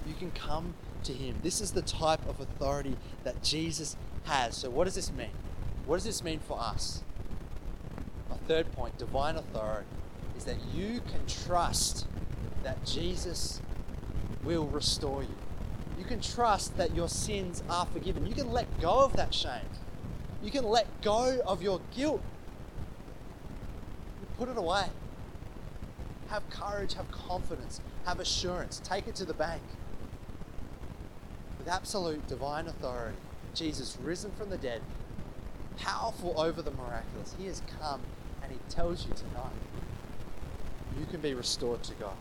You 0.07 0.15
can 0.15 0.31
come 0.31 0.75
to 1.03 1.13
him. 1.13 1.41
This 1.43 1.61
is 1.61 1.73
the 1.73 1.83
type 1.83 2.25
of 2.29 2.39
authority 2.39 2.97
that 3.25 3.43
Jesus 3.43 3.97
has. 4.27 4.57
So, 4.57 4.71
what 4.71 4.85
does 4.85 4.95
this 4.95 5.11
mean? 5.11 5.31
What 5.87 5.96
does 5.96 6.05
this 6.05 6.22
mean 6.22 6.40
for 6.40 6.59
us? 6.61 7.03
My 8.29 8.37
third 8.49 8.70
point 8.72 8.99
divine 8.99 9.37
authority 9.37 9.87
is 10.37 10.44
that 10.44 10.57
you 10.75 11.01
can 11.01 11.25
trust 11.27 12.07
that 12.62 12.85
Jesus 12.85 13.61
will 14.44 14.66
restore 14.66 15.22
you. 15.22 15.35
You 15.99 16.05
can 16.05 16.20
trust 16.20 16.77
that 16.77 16.94
your 16.94 17.09
sins 17.09 17.62
are 17.70 17.87
forgiven. 17.87 18.27
You 18.27 18.35
can 18.35 18.53
let 18.53 18.81
go 18.81 19.05
of 19.05 19.14
that 19.16 19.33
shame. 19.33 19.68
You 20.42 20.51
can 20.51 20.64
let 20.64 20.87
go 21.01 21.40
of 21.46 21.62
your 21.62 21.81
guilt. 21.94 22.20
You 24.20 24.27
put 24.37 24.49
it 24.49 24.59
away. 24.59 24.87
Have 26.29 26.49
courage, 26.51 26.94
have 26.94 27.11
confidence, 27.11 27.81
have 28.05 28.20
assurance. 28.20 28.81
Take 28.85 29.07
it 29.07 29.14
to 29.14 29.25
the 29.25 29.35
bank 29.35 29.62
with 31.66 31.75
absolute 31.75 32.25
divine 32.29 32.68
authority, 32.68 33.16
Jesus 33.53 33.99
risen 34.01 34.31
from 34.38 34.51
the 34.51 34.57
dead, 34.57 34.83
powerful 35.79 36.39
over 36.41 36.62
the 36.62 36.71
miraculous. 36.71 37.35
He 37.39 37.47
has 37.47 37.62
come 37.81 38.01
and 38.43 38.53
he 38.53 38.59
tells 38.69 39.07
you 39.07 39.12
tonight 39.15 39.53
you 40.99 41.07
can 41.07 41.21
be 41.21 41.35
restored 41.35 41.83
to 41.85 41.95
God. 41.95 42.15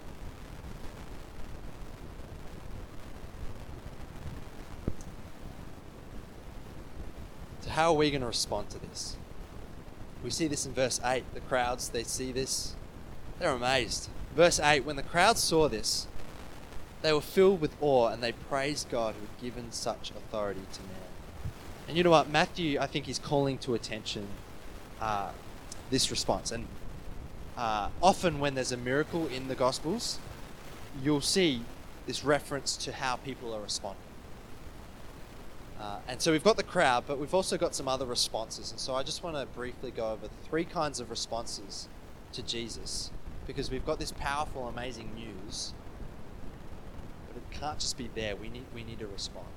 So, 7.62 7.70
how 7.70 7.91
are 7.91 7.96
we 7.96 8.12
going 8.12 8.22
to 8.22 8.28
respond 8.28 8.70
to 8.72 8.80
this? 8.80 9.15
We 10.24 10.30
see 10.30 10.48
this 10.48 10.65
in 10.65 10.74
verse 10.74 11.00
8. 11.04 11.24
The 11.34 11.39
crowds, 11.39 11.89
they 11.89 12.04
see 12.04 12.32
this, 12.32 12.76
they're 13.39 13.52
amazed. 13.52 14.10
Verse 14.36 14.60
8 14.60 14.86
When 14.86 14.96
the 14.96 15.04
crowds 15.04 15.41
saw 15.41 15.70
this, 15.70 16.08
they 17.02 17.13
were 17.13 17.22
filled 17.22 17.62
with 17.62 17.76
awe 17.82 18.08
and 18.08 18.22
they 18.22 18.32
praised 18.32 18.89
God 18.89 19.15
who 19.15 19.22
had 19.22 19.41
given 19.41 19.72
such 19.72 20.12
authority 20.12 20.62
to 20.74 20.82
man. 20.82 21.05
And 21.88 21.98
you 21.98 22.04
know 22.04 22.10
what? 22.10 22.30
Matthew, 22.30 22.80
I 22.80 22.88
think, 22.88 23.08
is 23.08 23.19
calling 23.19 23.58
to 23.60 23.74
attention 23.74 24.28
uh, 25.00 25.32
this 25.89 26.10
response. 26.10 26.52
And 26.52 26.67
uh, 27.58 27.89
often 28.02 28.39
when 28.39 28.56
there's 28.56 28.71
a 28.71 28.78
miracle 28.78 29.28
in 29.28 29.48
the 29.48 29.56
Gospels, 29.56 30.19
you'll 31.04 31.21
see 31.21 31.62
this 32.08 32.24
reference 32.24 32.76
to 32.78 32.91
how 32.91 33.17
people 33.17 33.54
are 33.54 33.62
responding. 33.62 34.02
Uh, 35.80 36.00
and 36.08 36.21
so 36.21 36.32
we've 36.32 36.43
got 36.43 36.58
the 36.58 36.63
crowd, 36.63 37.04
but 37.06 37.19
we've 37.19 37.34
also 37.34 37.58
got 37.58 37.76
some 37.76 37.88
other 37.88 38.06
responses. 38.06 38.71
And 38.71 38.80
so 38.80 38.95
I 38.95 39.04
just 39.04 39.24
want 39.24 39.36
to 39.36 39.45
briefly 39.45 39.91
go 39.91 40.12
over 40.12 40.28
three 40.48 40.65
kinds 40.65 41.00
of 41.00 41.10
responses 41.10 41.88
to 42.34 42.41
Jesus 42.41 43.12
because 43.45 43.69
we've 43.69 43.86
got 43.86 44.00
this 44.00 44.12
powerful, 44.12 44.67
amazing 44.67 45.12
news 45.15 45.74
but 47.36 47.41
it 47.41 47.60
can't 47.60 47.80
just 47.80 47.98
be 47.98 48.10
there. 48.15 48.36
We 48.36 48.50
need, 48.50 48.65
we 48.74 48.84
need 48.84 49.00
to 49.00 49.08
respond. 49.08 49.48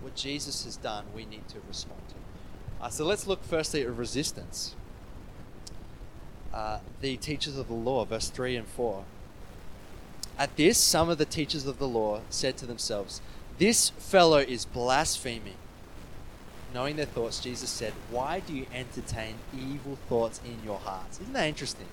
What 0.00 0.14
Jesus 0.14 0.64
has 0.64 0.76
done, 0.76 1.06
we 1.14 1.24
need 1.24 1.48
to 1.48 1.56
respond 1.66 2.00
to. 2.08 2.84
Uh, 2.84 2.88
so 2.88 3.04
let's 3.04 3.26
look 3.26 3.42
firstly 3.44 3.82
at 3.82 3.94
resistance. 3.94 4.74
Uh, 6.52 6.78
the 7.00 7.16
teachers 7.16 7.56
of 7.56 7.68
the 7.68 7.74
law, 7.74 8.04
verse 8.04 8.30
3 8.30 8.56
and 8.56 8.66
4. 8.68 9.04
At 10.38 10.56
this, 10.56 10.78
some 10.78 11.08
of 11.08 11.18
the 11.18 11.24
teachers 11.24 11.66
of 11.66 11.78
the 11.78 11.88
law 11.88 12.20
said 12.30 12.56
to 12.58 12.66
themselves, 12.66 13.20
This 13.58 13.90
fellow 13.90 14.38
is 14.38 14.64
blaspheming. 14.64 15.56
Knowing 16.72 16.96
their 16.96 17.06
thoughts, 17.06 17.40
Jesus 17.40 17.70
said, 17.70 17.92
Why 18.10 18.40
do 18.40 18.52
you 18.52 18.66
entertain 18.72 19.36
evil 19.52 19.98
thoughts 20.08 20.40
in 20.44 20.58
your 20.64 20.78
hearts? 20.78 21.20
Isn't 21.20 21.32
that 21.32 21.48
interesting? 21.48 21.86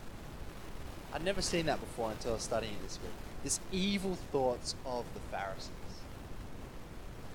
I'd 1.14 1.24
never 1.24 1.42
seen 1.42 1.66
that 1.66 1.80
before 1.80 2.12
until 2.12 2.32
I 2.32 2.34
was 2.36 2.44
studying 2.44 2.76
this 2.84 3.00
week 3.02 3.12
this 3.46 3.60
evil 3.72 4.16
thoughts 4.32 4.76
of 4.88 5.06
the 5.14 5.20
Pharisees. 5.32 5.70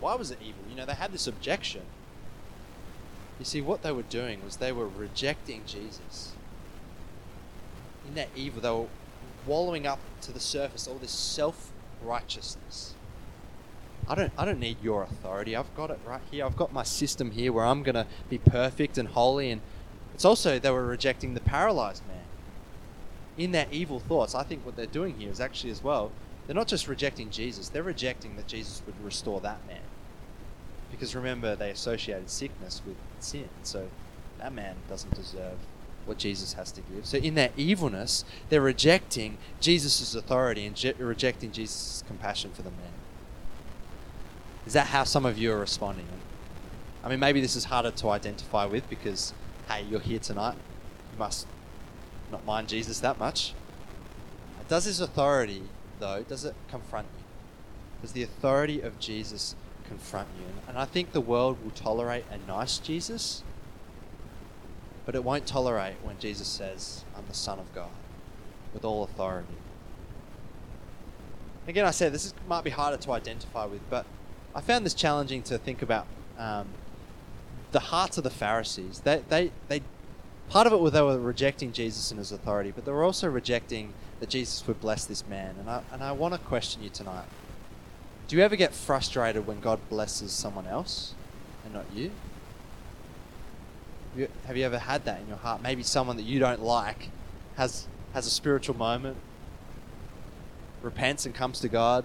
Why 0.00 0.14
was 0.14 0.30
it 0.30 0.38
evil? 0.40 0.62
You 0.68 0.76
know, 0.76 0.86
they 0.86 0.94
had 0.94 1.12
this 1.12 1.26
objection. 1.26 1.82
You 3.38 3.44
see, 3.44 3.60
what 3.60 3.82
they 3.82 3.92
were 3.92 4.02
doing 4.02 4.44
was 4.44 4.56
they 4.56 4.72
were 4.72 4.88
rejecting 4.88 5.62
Jesus. 5.66 6.32
In 8.06 8.14
that 8.14 8.28
evil, 8.34 8.60
they 8.60 8.70
were 8.70 8.88
wallowing 9.46 9.86
up 9.86 10.00
to 10.22 10.32
the 10.32 10.40
surface 10.40 10.86
all 10.86 10.96
this 10.96 11.12
self 11.12 11.70
righteousness. 12.02 12.94
I 14.08 14.14
don't, 14.14 14.32
I 14.36 14.44
don't 14.44 14.58
need 14.58 14.78
your 14.82 15.04
authority. 15.04 15.54
I've 15.54 15.74
got 15.76 15.90
it 15.90 16.00
right 16.04 16.22
here. 16.30 16.44
I've 16.44 16.56
got 16.56 16.72
my 16.72 16.82
system 16.82 17.30
here 17.30 17.52
where 17.52 17.64
I'm 17.64 17.82
going 17.82 17.94
to 17.94 18.06
be 18.28 18.38
perfect 18.38 18.98
and 18.98 19.08
holy. 19.08 19.50
And 19.50 19.60
it's 20.14 20.24
also 20.24 20.58
they 20.58 20.70
were 20.70 20.86
rejecting 20.86 21.34
the 21.34 21.40
paralyzed 21.40 22.06
man 22.08 22.20
in 23.40 23.52
their 23.52 23.66
evil 23.70 24.00
thoughts, 24.00 24.34
I 24.34 24.42
think 24.42 24.66
what 24.66 24.76
they're 24.76 24.86
doing 24.86 25.18
here 25.18 25.30
is 25.30 25.40
actually 25.40 25.70
as 25.70 25.82
well, 25.82 26.12
they're 26.46 26.54
not 26.54 26.68
just 26.68 26.88
rejecting 26.88 27.30
Jesus, 27.30 27.70
they're 27.70 27.82
rejecting 27.82 28.36
that 28.36 28.46
Jesus 28.46 28.82
would 28.84 29.02
restore 29.02 29.40
that 29.40 29.66
man. 29.66 29.80
Because 30.90 31.14
remember, 31.14 31.55
they 31.57 31.70
associated 31.70 32.31
sickness 32.31 32.83
with 32.87 32.96
sin. 33.20 33.48
So 33.62 33.88
that 34.38 34.53
man 34.53 34.76
doesn't 34.88 35.14
deserve 35.14 35.59
what 36.07 36.18
Jesus 36.18 36.55
has 36.55 36.72
to 36.72 36.81
give. 36.81 37.07
So 37.07 37.18
in 37.18 37.35
their 37.35 37.50
evilness, 37.57 38.24
they're 38.48 38.61
rejecting 38.61 39.38
Jesus' 39.61 40.14
authority 40.14 40.66
and 40.66 40.74
je- 40.74 40.94
rejecting 40.98 41.53
Jesus' 41.53 42.03
compassion 42.07 42.50
for 42.53 42.62
the 42.62 42.70
man. 42.70 42.92
Is 44.66 44.72
that 44.72 44.88
how 44.88 45.05
some 45.05 45.24
of 45.26 45.38
you 45.38 45.53
are 45.53 45.59
responding? 45.59 46.07
I 47.03 47.09
mean, 47.09 47.20
maybe 47.20 47.40
this 47.40 47.57
is 47.57 47.64
harder 47.64 47.90
to 47.90 48.11
identify 48.11 48.66
with 48.66 48.88
because, 48.90 49.33
hey, 49.68 49.85
you're 49.88 50.00
here 50.00 50.18
tonight. 50.18 50.57
You 51.12 51.18
must 51.18 51.46
not 52.31 52.44
mind 52.44 52.68
Jesus 52.68 53.00
that 53.00 53.18
much. 53.18 53.55
Does 54.68 54.85
his 54.85 55.00
authority, 55.00 55.62
though, 55.98 56.22
does 56.29 56.44
it 56.44 56.55
confront 56.68 57.07
you? 57.16 57.24
Does 58.03 58.12
the 58.12 58.22
authority 58.22 58.81
of 58.81 58.98
Jesus 59.00 59.57
confront 59.90 60.29
you? 60.38 60.46
And 60.68 60.79
I 60.79 60.85
think 60.85 61.12
the 61.12 61.20
world 61.20 61.59
will 61.64 61.72
tolerate 61.72 62.24
a 62.31 62.38
nice 62.48 62.79
Jesus, 62.79 63.42
but 65.05 65.16
it 65.16 65.24
won't 65.24 65.46
tolerate 65.46 65.96
when 66.03 66.16
Jesus 66.20 66.46
says, 66.46 67.05
I'm 67.16 67.24
the 67.26 67.35
Son 67.35 67.59
of 67.59 67.74
God 67.74 67.90
with 68.72 68.85
all 68.85 69.03
authority. 69.03 69.48
Again, 71.66 71.85
I 71.85 71.90
say 71.90 72.09
this 72.09 72.24
is, 72.24 72.35
might 72.48 72.62
be 72.62 72.70
harder 72.70 72.96
to 72.98 73.12
identify 73.12 73.66
with, 73.66 73.83
but 73.90 74.07
I 74.55 74.61
found 74.61 74.87
this 74.87 74.94
challenging 74.94 75.42
to 75.44 75.59
think 75.59 75.83
about 75.83 76.07
um, 76.38 76.68
the 77.72 77.81
hearts 77.81 78.16
of 78.16 78.24
the 78.24 78.31
Pharisees. 78.31 79.00
They, 79.00 79.22
they, 79.29 79.50
they, 79.68 79.83
part 80.48 80.68
of 80.68 80.72
it 80.72 80.79
was 80.79 80.92
they 80.92 81.03
were 81.03 81.18
rejecting 81.18 81.72
Jesus 81.72 82.12
and 82.12 82.18
his 82.18 82.31
authority, 82.31 82.72
but 82.72 82.85
they 82.85 82.92
were 82.92 83.05
also 83.05 83.29
rejecting 83.29 83.92
that 84.20 84.29
Jesus 84.29 84.66
would 84.68 84.81
bless 84.81 85.05
this 85.05 85.26
man. 85.26 85.57
And 85.59 85.68
I, 85.68 85.83
and 85.92 86.03
I 86.03 86.12
want 86.12 86.35
to 86.35 86.40
question 86.40 86.83
you 86.83 86.90
tonight. 86.90 87.26
Do 88.31 88.37
you 88.37 88.45
ever 88.45 88.55
get 88.55 88.73
frustrated 88.73 89.45
when 89.45 89.59
God 89.59 89.81
blesses 89.88 90.31
someone 90.31 90.64
else 90.69 91.14
and 91.64 91.75
not 91.75 91.85
you? 91.93 92.12
Have 94.47 94.57
you, 94.57 94.64
ever 94.64 94.79
had 94.79 95.05
that 95.07 95.21
in 95.21 95.27
your 95.27 95.37
heart? 95.37 95.61
Maybe 95.61 95.83
someone 95.83 96.16
that 96.16 96.23
you 96.23 96.38
don't 96.38 96.62
like 96.62 97.09
has 97.57 97.88
has 98.14 98.29
a 98.29 98.31
spiritual 98.31 98.77
moment, 98.77 99.16
repents 100.81 101.27
and 101.27 101.35
comes 101.35 101.59
to 101.59 101.69
God, 101.69 102.05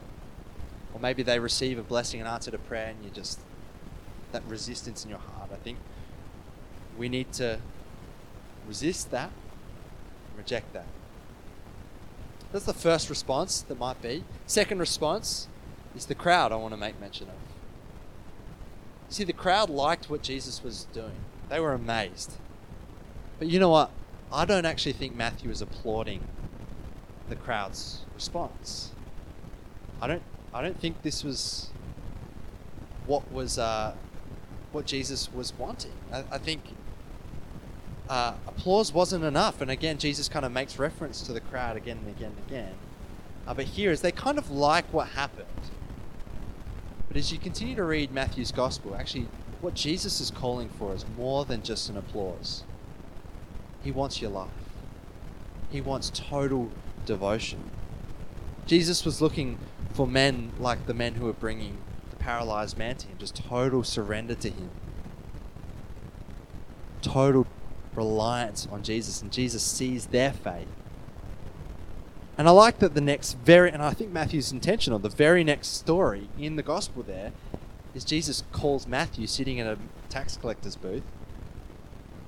or 0.96 1.00
maybe 1.00 1.22
they 1.22 1.38
receive 1.38 1.78
a 1.78 1.84
blessing 1.84 2.22
and 2.22 2.28
answer 2.28 2.50
to 2.50 2.58
prayer, 2.58 2.88
and 2.88 3.06
you 3.06 3.12
just 3.12 3.40
that 4.32 4.42
resistance 4.48 5.04
in 5.04 5.12
your 5.12 5.20
heart. 5.20 5.52
I 5.54 5.58
think 5.58 5.78
we 6.98 7.08
need 7.08 7.34
to 7.34 7.60
resist 8.68 9.12
that, 9.12 9.30
reject 10.36 10.74
that. 10.74 10.88
That's 12.52 12.66
the 12.66 12.74
first 12.74 13.12
response 13.12 13.62
that 13.62 13.78
might 13.78 14.02
be. 14.02 14.24
Second 14.48 14.80
response 14.80 15.50
is 15.96 16.06
the 16.08 16.16
crowd 16.16 16.52
I 16.52 16.56
want 16.56 16.74
to 16.74 16.78
make 16.78 17.00
mention 17.00 17.28
of. 17.28 17.36
See, 19.10 19.24
the 19.24 19.34
crowd 19.34 19.70
liked 19.70 20.10
what 20.10 20.22
Jesus 20.22 20.64
was 20.64 20.88
doing, 20.94 21.16
they 21.50 21.60
were 21.60 21.74
amazed. 21.74 22.34
But 23.40 23.50
you 23.50 23.60
know 23.60 23.70
what? 23.70 23.92
I 24.32 24.46
don't 24.46 24.66
actually 24.66 24.94
think 24.94 25.16
Matthew 25.16 25.50
is 25.52 25.62
applauding 25.62 26.22
the 27.30 27.36
crowd's 27.36 28.02
response. 28.14 28.92
I 30.02 30.08
don't. 30.08 30.24
I 30.54 30.62
don't 30.62 30.80
think 30.80 31.02
this 31.02 31.24
was 31.24 31.70
what 33.06 33.32
was 33.32 33.60
uh, 33.60 33.94
what 34.72 34.86
Jesus 34.86 35.32
was 35.34 35.58
wanting. 35.58 35.92
I, 36.12 36.24
I 36.32 36.38
think 36.38 36.62
uh, 38.10 38.34
applause 38.48 38.94
wasn't 38.94 39.24
enough. 39.24 39.62
And 39.62 39.70
again, 39.70 39.98
Jesus 39.98 40.30
kind 40.30 40.46
of 40.46 40.52
makes 40.52 40.78
reference 40.80 41.22
to 41.24 41.34
the 41.34 41.42
crowd 41.42 41.78
again 41.78 42.00
and 42.06 42.16
again 42.16 42.32
and 42.38 42.48
again. 42.48 42.74
Uh, 43.48 43.54
but 43.54 43.66
here 43.66 43.92
is 43.92 44.02
they 44.02 44.12
kind 44.12 44.38
of 44.38 44.50
like 44.52 44.86
what 44.92 45.10
happened. 45.10 45.48
But 47.16 47.20
as 47.20 47.32
you 47.32 47.40
continue 47.40 47.76
to 47.76 47.84
read 47.86 48.12
Matthew's 48.12 48.52
gospel, 48.52 48.94
actually, 48.94 49.30
what 49.62 49.74
Jesus 49.74 50.20
is 50.20 50.30
calling 50.30 50.68
for 50.68 50.94
is 50.94 51.06
more 51.18 51.46
than 51.46 51.64
just 51.64 51.88
an 51.88 51.96
applause. 51.96 52.66
He 53.82 53.90
wants 53.90 54.22
your 54.22 54.32
life. 54.32 54.50
He 55.70 55.80
wants 55.80 56.12
total 56.14 56.72
devotion. 57.06 57.72
Jesus 58.66 59.06
was 59.06 59.22
looking 59.22 59.60
for 59.94 60.06
men 60.06 60.52
like 60.60 60.88
the 60.88 60.94
men 60.94 61.14
who 61.14 61.24
were 61.24 61.32
bringing 61.32 61.78
the 62.10 62.18
paralyzed 62.18 62.78
man 62.78 62.98
to 62.98 63.08
him, 63.08 63.18
just 63.18 63.38
total 63.38 63.86
surrender 63.86 64.36
to 64.36 64.50
him. 64.50 64.70
Total 67.02 67.48
reliance 67.94 68.68
on 68.70 68.84
Jesus, 68.84 69.22
and 69.22 69.32
Jesus 69.32 69.64
sees 69.64 70.08
their 70.08 70.34
faith. 70.34 70.68
And 72.38 72.48
I 72.50 72.52
like 72.52 72.80
that 72.80 72.94
the 72.94 73.02
next 73.02 73.38
very, 73.38 73.72
and 73.72 73.82
I 73.82 73.92
think 73.92 74.12
Matthew's 74.12 74.52
intentional, 74.52 75.00
the 75.00 75.10
very 75.10 75.44
next 75.44 75.70
story 75.70 76.30
in 76.38 76.58
the 76.58 76.64
gospel 76.64 77.02
there 77.02 77.32
is 77.94 78.04
Jesus 78.04 78.44
calls 78.52 78.86
Matthew 78.86 79.26
sitting 79.26 79.58
in 79.58 79.68
a 79.68 79.78
tax 80.10 80.36
collector's 80.36 80.76
booth. 80.76 81.04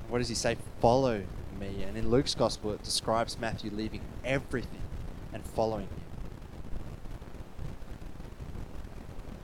What 0.08 0.20
does 0.20 0.30
he 0.30 0.36
say? 0.36 0.56
Follow 0.80 1.24
me. 1.60 1.84
And 1.84 1.98
in 1.98 2.10
Luke's 2.10 2.36
gospel, 2.36 2.72
it 2.72 2.84
describes 2.84 3.38
Matthew 3.38 3.70
leaving 3.70 4.02
everything 4.24 4.82
and 5.34 5.43
following 5.43 5.88
him. 5.88 6.02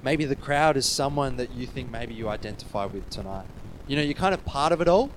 Maybe 0.01 0.23
the 0.25 0.35
crowd 0.35 0.77
is 0.77 0.85
someone 0.85 1.37
that 1.37 1.51
you 1.53 1.65
think 1.65 1.91
maybe 1.91 2.13
you 2.13 2.29
identify 2.29 2.85
with 2.85 3.09
tonight. 3.09 3.45
You 3.87 3.97
know, 3.97 4.01
you're 4.01 4.13
kind 4.13 4.33
of 4.33 4.45
part 4.45 4.71
of 4.71 4.79
it 4.79 4.87
all, 4.87 5.09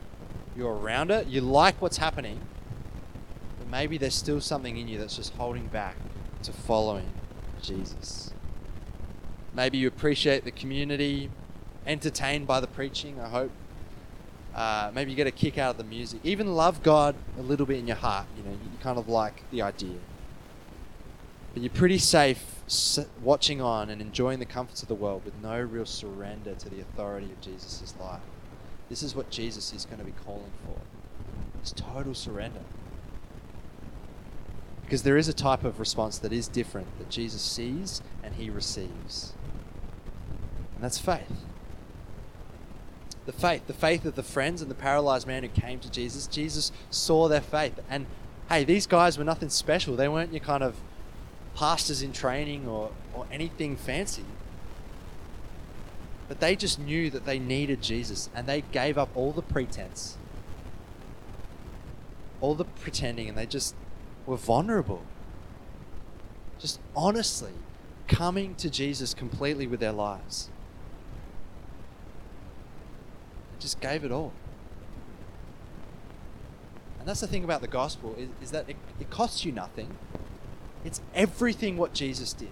you're 0.56 0.74
around 0.74 1.10
it, 1.10 1.26
you 1.28 1.40
like 1.40 1.80
what's 1.80 1.98
happening, 1.98 2.40
maybe 3.70 3.98
there's 3.98 4.14
still 4.14 4.40
something 4.40 4.76
in 4.76 4.88
you 4.88 4.98
that's 4.98 5.16
just 5.16 5.34
holding 5.34 5.66
back 5.66 5.96
to 6.42 6.52
following 6.52 7.10
Jesus. 7.62 8.32
Maybe 9.54 9.78
you 9.78 9.88
appreciate 9.88 10.44
the 10.44 10.50
community, 10.50 11.30
entertained 11.86 12.46
by 12.46 12.60
the 12.60 12.66
preaching, 12.66 13.20
I 13.20 13.28
hope. 13.28 13.50
Uh, 14.54 14.90
maybe 14.94 15.10
you 15.10 15.16
get 15.16 15.26
a 15.26 15.32
kick 15.32 15.58
out 15.58 15.72
of 15.72 15.76
the 15.76 15.84
music. 15.84 16.20
Even 16.24 16.54
love 16.54 16.82
God 16.82 17.14
a 17.38 17.42
little 17.42 17.66
bit 17.66 17.78
in 17.78 17.86
your 17.86 17.96
heart. 17.96 18.26
You 18.36 18.42
know, 18.42 18.50
you 18.50 18.78
kind 18.80 18.98
of 18.98 19.08
like 19.08 19.42
the 19.50 19.62
idea. 19.62 19.98
But 21.52 21.62
you're 21.62 21.70
pretty 21.70 21.98
safe 21.98 22.56
watching 23.22 23.60
on 23.60 23.90
and 23.90 24.00
enjoying 24.00 24.38
the 24.38 24.46
comforts 24.46 24.82
of 24.82 24.88
the 24.88 24.94
world 24.94 25.24
with 25.24 25.34
no 25.42 25.60
real 25.60 25.86
surrender 25.86 26.54
to 26.54 26.68
the 26.68 26.80
authority 26.80 27.26
of 27.26 27.40
Jesus' 27.40 27.94
life. 28.00 28.20
This 28.88 29.02
is 29.02 29.14
what 29.14 29.30
Jesus 29.30 29.72
is 29.72 29.84
going 29.84 29.98
to 29.98 30.04
be 30.04 30.14
calling 30.24 30.52
for. 30.64 30.78
It's 31.60 31.72
total 31.72 32.14
surrender. 32.14 32.60
Because 34.86 35.02
there 35.02 35.16
is 35.16 35.26
a 35.26 35.32
type 35.32 35.64
of 35.64 35.80
response 35.80 36.16
that 36.18 36.32
is 36.32 36.46
different 36.46 36.86
that 36.98 37.10
Jesus 37.10 37.42
sees 37.42 38.02
and 38.22 38.36
he 38.36 38.48
receives. 38.48 39.34
And 40.76 40.84
that's 40.84 40.98
faith. 40.98 41.44
The 43.24 43.32
faith, 43.32 43.66
the 43.66 43.74
faith 43.74 44.04
of 44.04 44.14
the 44.14 44.22
friends 44.22 44.62
and 44.62 44.70
the 44.70 44.76
paralyzed 44.76 45.26
man 45.26 45.42
who 45.42 45.48
came 45.48 45.80
to 45.80 45.90
Jesus. 45.90 46.28
Jesus 46.28 46.70
saw 46.88 47.26
their 47.26 47.40
faith. 47.40 47.80
And 47.90 48.06
hey, 48.48 48.62
these 48.62 48.86
guys 48.86 49.18
were 49.18 49.24
nothing 49.24 49.48
special. 49.48 49.96
They 49.96 50.06
weren't 50.06 50.32
your 50.32 50.38
kind 50.38 50.62
of 50.62 50.76
pastors 51.56 52.00
in 52.00 52.12
training 52.12 52.68
or, 52.68 52.92
or 53.12 53.26
anything 53.32 53.76
fancy. 53.76 54.24
But 56.28 56.38
they 56.38 56.54
just 56.54 56.78
knew 56.78 57.10
that 57.10 57.24
they 57.24 57.40
needed 57.40 57.82
Jesus 57.82 58.30
and 58.32 58.46
they 58.46 58.60
gave 58.60 58.96
up 58.96 59.08
all 59.16 59.32
the 59.32 59.42
pretense, 59.42 60.16
all 62.40 62.54
the 62.54 62.64
pretending, 62.64 63.28
and 63.28 63.36
they 63.36 63.46
just 63.46 63.74
were 64.26 64.36
vulnerable. 64.36 65.02
Just 66.58 66.80
honestly 66.94 67.52
coming 68.08 68.54
to 68.56 68.70
Jesus 68.70 69.14
completely 69.14 69.66
with 69.66 69.80
their 69.80 69.92
lives. 69.92 70.48
Just 73.58 73.80
gave 73.80 74.04
it 74.04 74.12
all. 74.12 74.32
And 76.98 77.08
that's 77.08 77.20
the 77.20 77.26
thing 77.26 77.44
about 77.44 77.60
the 77.60 77.68
gospel 77.68 78.14
is, 78.18 78.28
is 78.42 78.50
that 78.50 78.68
it, 78.68 78.76
it 79.00 79.10
costs 79.10 79.44
you 79.44 79.52
nothing. 79.52 79.96
It's 80.84 81.00
everything 81.14 81.76
what 81.76 81.94
Jesus 81.94 82.32
did 82.32 82.50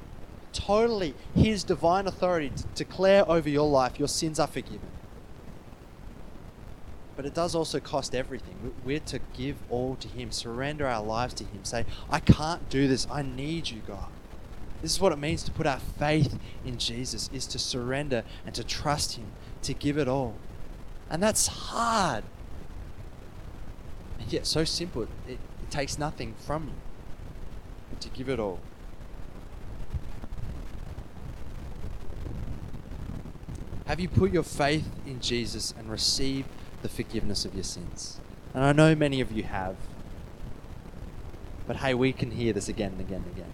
totally 0.54 1.14
His 1.34 1.64
divine 1.64 2.06
authority 2.06 2.50
to 2.50 2.64
declare 2.74 3.28
over 3.28 3.50
your 3.50 3.68
life 3.68 3.98
your 3.98 4.08
sins 4.08 4.40
are 4.40 4.46
forgiven. 4.46 4.88
But 7.16 7.26
it 7.26 7.34
does 7.34 7.54
also 7.54 7.78
cost 7.80 8.14
everything. 8.14 8.72
We're 8.84 9.00
to 9.00 9.20
give 9.37 9.57
all 9.70 9.97
to 9.97 10.09
Him, 10.09 10.31
surrender 10.31 10.87
our 10.87 11.03
lives 11.03 11.35
to 11.35 11.44
Him, 11.44 11.64
say, 11.64 11.85
I 12.11 12.20
can't 12.20 12.68
do 12.70 12.88
this. 12.88 13.07
I 13.11 13.23
need 13.23 13.68
you, 13.70 13.83
God. 13.87 14.09
This 14.81 14.92
is 14.92 15.01
what 15.01 15.12
it 15.12 15.18
means 15.18 15.42
to 15.44 15.51
put 15.51 15.66
our 15.66 15.81
faith 15.81 16.38
in 16.64 16.79
Jesus, 16.79 17.31
is 17.33 17.47
to 17.49 17.59
surrender 17.59 18.23
and 18.47 18.55
to 18.55 18.64
trust 18.64 19.16
Him, 19.16 19.27
to 19.62 19.75
give 19.75 19.99
it 19.99 20.09
all. 20.09 20.35
And 21.11 21.23
that's 21.23 21.47
hard. 21.47 22.25
And 24.20 24.33
yet 24.33 24.47
so 24.47 24.64
simple. 24.64 25.03
It, 25.03 25.09
it 25.29 25.38
takes 25.70 25.99
nothing 25.99 26.35
from 26.47 26.64
you 26.64 26.75
to 28.01 28.09
give 28.11 28.29
it 28.29 28.38
all. 28.38 28.61
Have 33.87 34.01
you 34.01 34.09
put 34.09 34.33
your 34.33 34.42
faith 34.42 34.88
in 35.07 35.20
Jesus 35.20 35.75
and 35.79 35.90
received 35.90 36.49
the 36.83 36.88
forgiveness 36.88 37.44
of 37.44 37.55
your 37.55 37.64
sins? 37.64 38.20
And 38.54 38.64
I 38.64 38.72
know 38.72 38.94
many 38.94 39.20
of 39.20 39.32
you 39.32 39.42
have. 39.42 39.76
But 41.66 41.76
hey, 41.76 41.94
we 41.94 42.12
can 42.12 42.30
hear 42.30 42.52
this 42.52 42.68
again 42.68 42.92
and 42.92 43.00
again 43.00 43.24
and 43.26 43.36
again. 43.36 43.52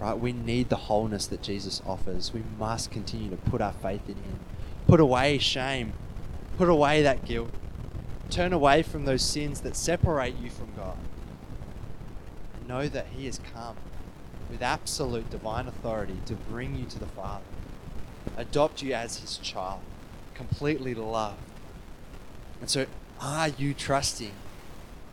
Right? 0.00 0.18
We 0.18 0.32
need 0.32 0.68
the 0.68 0.76
wholeness 0.76 1.26
that 1.28 1.42
Jesus 1.42 1.80
offers. 1.86 2.32
We 2.32 2.42
must 2.58 2.90
continue 2.90 3.30
to 3.30 3.36
put 3.36 3.60
our 3.60 3.72
faith 3.72 4.08
in 4.08 4.16
Him. 4.16 4.40
Put 4.86 5.00
away 5.00 5.38
shame. 5.38 5.92
Put 6.58 6.68
away 6.68 7.02
that 7.02 7.24
guilt. 7.24 7.50
Turn 8.30 8.52
away 8.52 8.82
from 8.82 9.04
those 9.04 9.22
sins 9.22 9.60
that 9.60 9.76
separate 9.76 10.36
you 10.36 10.50
from 10.50 10.68
God. 10.76 10.98
And 12.58 12.68
know 12.68 12.88
that 12.88 13.06
He 13.16 13.26
has 13.26 13.40
come 13.52 13.76
with 14.50 14.62
absolute 14.62 15.30
divine 15.30 15.66
authority 15.66 16.18
to 16.26 16.34
bring 16.34 16.74
you 16.76 16.84
to 16.86 16.98
the 16.98 17.06
Father 17.06 17.42
adopt 18.36 18.82
you 18.82 18.92
as 18.92 19.18
his 19.18 19.36
child, 19.38 19.80
completely 20.34 20.94
loved. 20.94 21.38
And 22.60 22.70
so, 22.70 22.86
are 23.20 23.48
you 23.48 23.74
trusting 23.74 24.32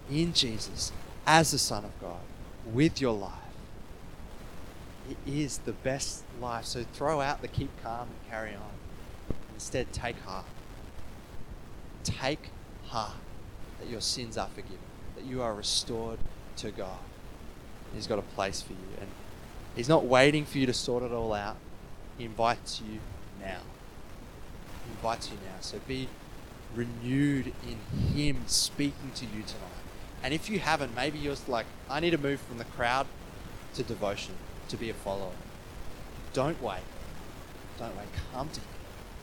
in 0.10 0.34
Jesus 0.34 0.92
as 1.26 1.52
the 1.52 1.58
Son 1.58 1.86
of 1.86 1.92
God 2.00 2.20
with 2.66 3.00
your 3.00 3.14
life? 3.14 3.34
It 5.10 5.18
is 5.26 5.60
the 5.60 5.72
best 5.72 6.24
life. 6.40 6.66
So 6.66 6.84
throw 6.94 7.22
out 7.22 7.42
the 7.42 7.48
keep 7.48 7.70
calm 7.84 8.08
and 8.10 8.30
carry 8.30 8.54
on. 8.54 8.72
Instead, 9.54 9.92
take 9.94 10.20
heart. 10.22 10.46
Take 12.04 12.50
heart 12.88 13.18
that 13.80 13.90
your 13.90 14.02
sins 14.02 14.38
are 14.38 14.48
forgiven, 14.48 14.78
that 15.16 15.26
you 15.26 15.42
are 15.42 15.54
restored 15.54 16.20
to 16.58 16.72
God. 16.72 17.00
He's 17.94 18.08
got 18.08 18.20
a 18.20 18.24
place 18.24 18.62
for 18.62 18.74
you. 18.74 18.80
And 19.00 19.08
He's 19.76 19.90
not 19.90 20.06
waiting 20.06 20.46
for 20.46 20.58
you 20.58 20.66
to 20.66 20.74
sort 20.74 21.04
it 21.04 21.12
all 21.12 21.34
out. 21.34 21.58
He 22.18 22.26
invites 22.26 22.82
you 22.82 23.00
now. 23.40 23.60
He 24.86 24.92
invites 24.92 25.30
you 25.30 25.38
now. 25.46 25.58
So 25.62 25.80
be 25.88 26.08
renewed 26.76 27.54
in 27.68 27.80
Him 28.14 28.44
speaking 28.48 29.12
to 29.16 29.26
you 29.26 29.44
tonight. 29.44 29.72
And 30.24 30.34
if 30.34 30.50
you 30.50 30.60
haven't, 30.60 30.96
maybe 30.96 31.18
you're 31.18 31.36
like, 31.48 31.66
I 31.90 32.00
need 32.00 32.12
to 32.12 32.18
move 32.18 32.40
from 32.42 32.58
the 32.58 32.66
crowd 32.66 33.08
to 33.74 33.84
devotion, 33.84 34.36
to 34.70 34.78
be 34.78 34.90
a 34.90 34.94
follower. 34.94 35.32
Don't 36.34 36.62
wait. 36.62 36.84
Don't 37.78 37.98
wait. 37.98 38.08
Come 38.34 38.50
to 38.50 38.60
Him, 38.60 38.68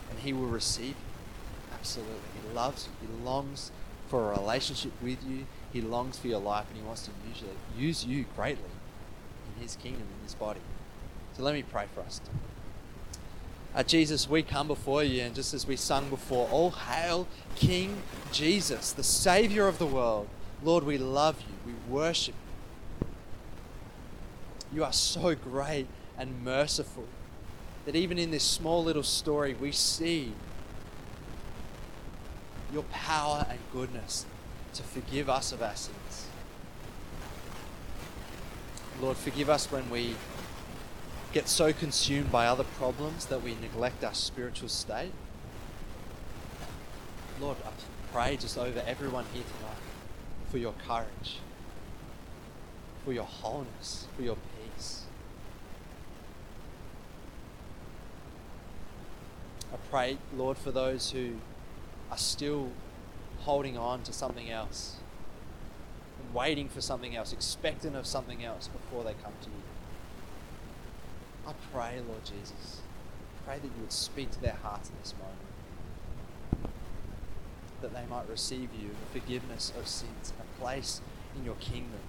and 0.09 0.19
He 0.19 0.33
will 0.33 0.47
receive 0.47 0.89
you. 0.89 1.73
Absolutely. 1.73 2.15
He 2.41 2.53
loves 2.53 2.87
you. 2.87 3.07
He 3.07 3.23
longs 3.23 3.71
for 4.09 4.31
a 4.31 4.39
relationship 4.39 4.91
with 5.01 5.23
you. 5.25 5.45
He 5.71 5.81
longs 5.81 6.17
for 6.17 6.27
your 6.27 6.39
life, 6.39 6.65
and 6.69 6.77
He 6.77 6.83
wants 6.83 7.03
to 7.03 7.11
use 7.27 7.41
you, 7.41 7.47
use 7.87 8.05
you 8.05 8.25
greatly 8.35 8.63
in 9.55 9.61
His 9.61 9.75
kingdom, 9.75 10.07
in 10.17 10.23
His 10.23 10.35
body. 10.35 10.61
So 11.37 11.43
let 11.43 11.53
me 11.53 11.63
pray 11.63 11.85
for 11.93 12.01
us. 12.01 12.19
Uh, 13.79 13.83
Jesus, 13.83 14.29
we 14.29 14.43
come 14.43 14.67
before 14.67 15.05
you, 15.05 15.21
and 15.21 15.33
just 15.33 15.53
as 15.53 15.65
we 15.65 15.77
sung 15.77 16.09
before, 16.09 16.49
all 16.49 16.69
hail 16.71 17.25
King 17.55 18.01
Jesus, 18.29 18.91
the 18.91 19.03
Savior 19.03 19.69
of 19.69 19.79
the 19.79 19.85
world. 19.85 20.27
Lord, 20.61 20.83
we 20.83 20.97
love 20.97 21.39
you. 21.39 21.71
We 21.71 21.73
worship 21.89 22.35
you. 22.99 23.07
You 24.73 24.83
are 24.83 24.91
so 24.91 25.33
great 25.33 25.87
and 26.17 26.43
merciful 26.43 27.05
that 27.85 27.95
even 27.95 28.17
in 28.17 28.31
this 28.31 28.43
small 28.43 28.83
little 28.83 29.01
story, 29.01 29.53
we 29.53 29.71
see 29.71 30.33
your 32.73 32.83
power 32.91 33.45
and 33.49 33.59
goodness 33.71 34.25
to 34.73 34.83
forgive 34.83 35.29
us 35.29 35.53
of 35.53 35.61
our 35.61 35.77
sins. 35.77 36.25
Lord, 39.01 39.15
forgive 39.15 39.49
us 39.49 39.71
when 39.71 39.89
we 39.89 40.15
get 41.31 41.47
so 41.47 41.71
consumed 41.71 42.31
by 42.31 42.47
other 42.47 42.63
problems 42.63 43.25
that 43.27 43.43
we 43.43 43.55
neglect 43.55 44.03
our 44.03 44.13
spiritual 44.13 44.69
state. 44.69 45.11
Lord, 47.39 47.57
I 47.65 47.69
pray 48.11 48.37
just 48.37 48.57
over 48.57 48.81
everyone 48.85 49.25
here 49.33 49.43
tonight 49.43 49.77
for 50.49 50.57
your 50.57 50.73
courage, 50.87 51.37
for 53.05 53.13
your 53.13 53.25
wholeness, 53.25 54.07
for 54.15 54.23
your 54.23 54.37
peace. 54.75 55.03
I 59.71 59.77
pray, 59.91 60.17
Lord, 60.35 60.57
for 60.57 60.71
those 60.71 61.11
who 61.11 61.35
are 62.09 62.17
still 62.17 62.71
holding 63.41 63.77
on 63.77 64.01
to 64.03 64.11
something 64.11 64.49
else 64.49 64.97
and 66.19 66.33
waiting 66.33 66.67
for 66.67 66.81
something 66.81 67.15
else, 67.15 67.31
expectant 67.31 67.95
of 67.95 68.07
something 68.07 68.43
else 68.43 68.67
before 68.67 69.03
they 69.03 69.13
come 69.23 69.33
to 69.43 69.49
you. 69.49 69.68
I 71.49 71.53
pray, 71.73 71.99
Lord 72.07 72.23
Jesus, 72.25 72.81
pray 73.43 73.55
that 73.55 73.63
you 73.63 73.81
would 73.81 73.91
speak 73.91 74.29
to 74.31 74.41
their 74.41 74.57
hearts 74.61 74.89
in 74.89 74.95
this 75.01 75.15
moment, 75.17 76.73
that 77.81 77.91
they 77.91 78.05
might 78.07 78.29
receive 78.29 78.69
you, 78.79 78.89
the 78.89 79.19
forgiveness 79.19 79.73
of 79.75 79.87
sins, 79.87 80.31
and 80.37 80.47
a 80.47 80.61
place 80.61 81.01
in 81.35 81.43
your 81.43 81.55
kingdom 81.55 82.01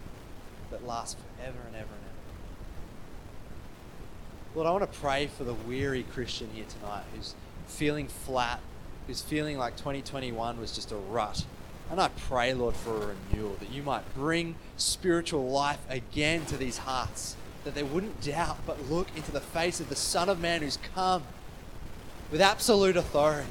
that 0.71 0.87
lasts 0.87 1.17
forever 1.39 1.57
and 1.67 1.75
ever 1.75 1.87
and 1.87 2.05
ever. 2.05 2.17
Lord, 4.55 4.67
I 4.67 4.73
want 4.73 4.93
to 4.93 4.99
pray 4.99 5.27
for 5.27 5.45
the 5.45 5.55
weary 5.55 6.03
Christian 6.03 6.51
here 6.53 6.67
tonight 6.69 7.05
who's 7.17 7.35
feeling 7.67 8.09
flat, 8.09 8.61
who's 9.07 9.23
feeling 9.23 9.57
like 9.57 9.77
2021 9.77 10.61
was 10.61 10.73
just 10.73 10.93
a 10.93 10.97
rut. 10.97 11.47
And 11.91 11.99
I 11.99 12.09
pray, 12.09 12.53
Lord, 12.53 12.77
for 12.77 12.95
a 12.95 13.15
renewal, 13.33 13.57
that 13.61 13.71
you 13.71 13.83
might 13.83 14.03
bring 14.15 14.57
spiritual 14.77 15.49
life 15.49 15.81
again 15.89 16.45
to 16.47 16.59
these 16.59 16.79
hearts, 16.79 17.37
that 17.65 17.75
they 17.75 17.83
wouldn't 17.83 18.23
doubt, 18.23 18.59
but 18.67 18.91
look 18.91 19.09
into 19.17 19.31
the 19.31 19.41
face 19.41 19.81
of 19.81 19.89
the 19.89 19.97
Son 19.97 20.29
of 20.29 20.41
Man 20.41 20.63
who's 20.63 20.79
come 20.95 21.23
with 22.31 22.41
absolute 22.41 22.97
authority 22.97 23.49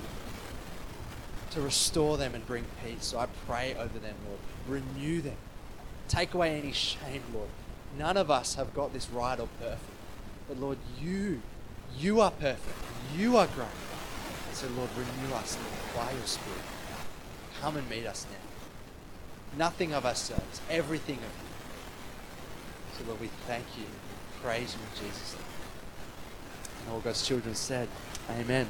to 1.51 1.61
restore 1.61 2.17
them 2.17 2.35
and 2.35 2.45
bring 2.45 2.65
peace. 2.85 3.05
So 3.05 3.19
I 3.19 3.27
pray 3.47 3.75
over 3.77 3.99
them, 3.99 4.15
Lord. 4.27 4.39
Renew 4.67 5.21
them. 5.21 5.37
Take 6.07 6.33
away 6.33 6.59
any 6.59 6.71
shame, 6.71 7.23
Lord. 7.33 7.49
None 7.97 8.17
of 8.17 8.29
us 8.31 8.55
have 8.55 8.73
got 8.73 8.93
this 8.93 9.09
right 9.09 9.39
or 9.39 9.47
perfect. 9.59 9.81
But 10.47 10.59
Lord, 10.59 10.77
you, 10.99 11.41
you 11.97 12.21
are 12.21 12.31
perfect. 12.31 12.77
You 13.17 13.37
are 13.37 13.47
great. 13.47 13.67
And 14.47 14.55
so, 14.55 14.67
Lord, 14.75 14.89
renew 14.95 15.35
us 15.35 15.57
Lord, 15.57 16.07
by 16.07 16.11
your 16.11 16.25
Spirit. 16.25 16.61
Come 17.61 17.77
and 17.77 17.89
meet 17.89 18.05
us 18.05 18.25
now. 18.31 19.57
Nothing 19.57 19.93
of 19.93 20.05
ourselves, 20.05 20.61
everything 20.69 21.17
of 21.17 21.21
you. 21.21 21.48
So, 22.99 23.05
Lord, 23.07 23.21
we 23.21 23.27
thank 23.47 23.63
you, 23.77 23.85
praise 24.43 24.75
you 24.75 24.81
in 24.81 25.07
Jesus' 25.07 25.33
name. 25.33 25.43
And 26.83 26.93
all 26.93 26.99
God's 26.99 27.25
children 27.25 27.55
said, 27.55 27.87
Amen. 28.29 28.67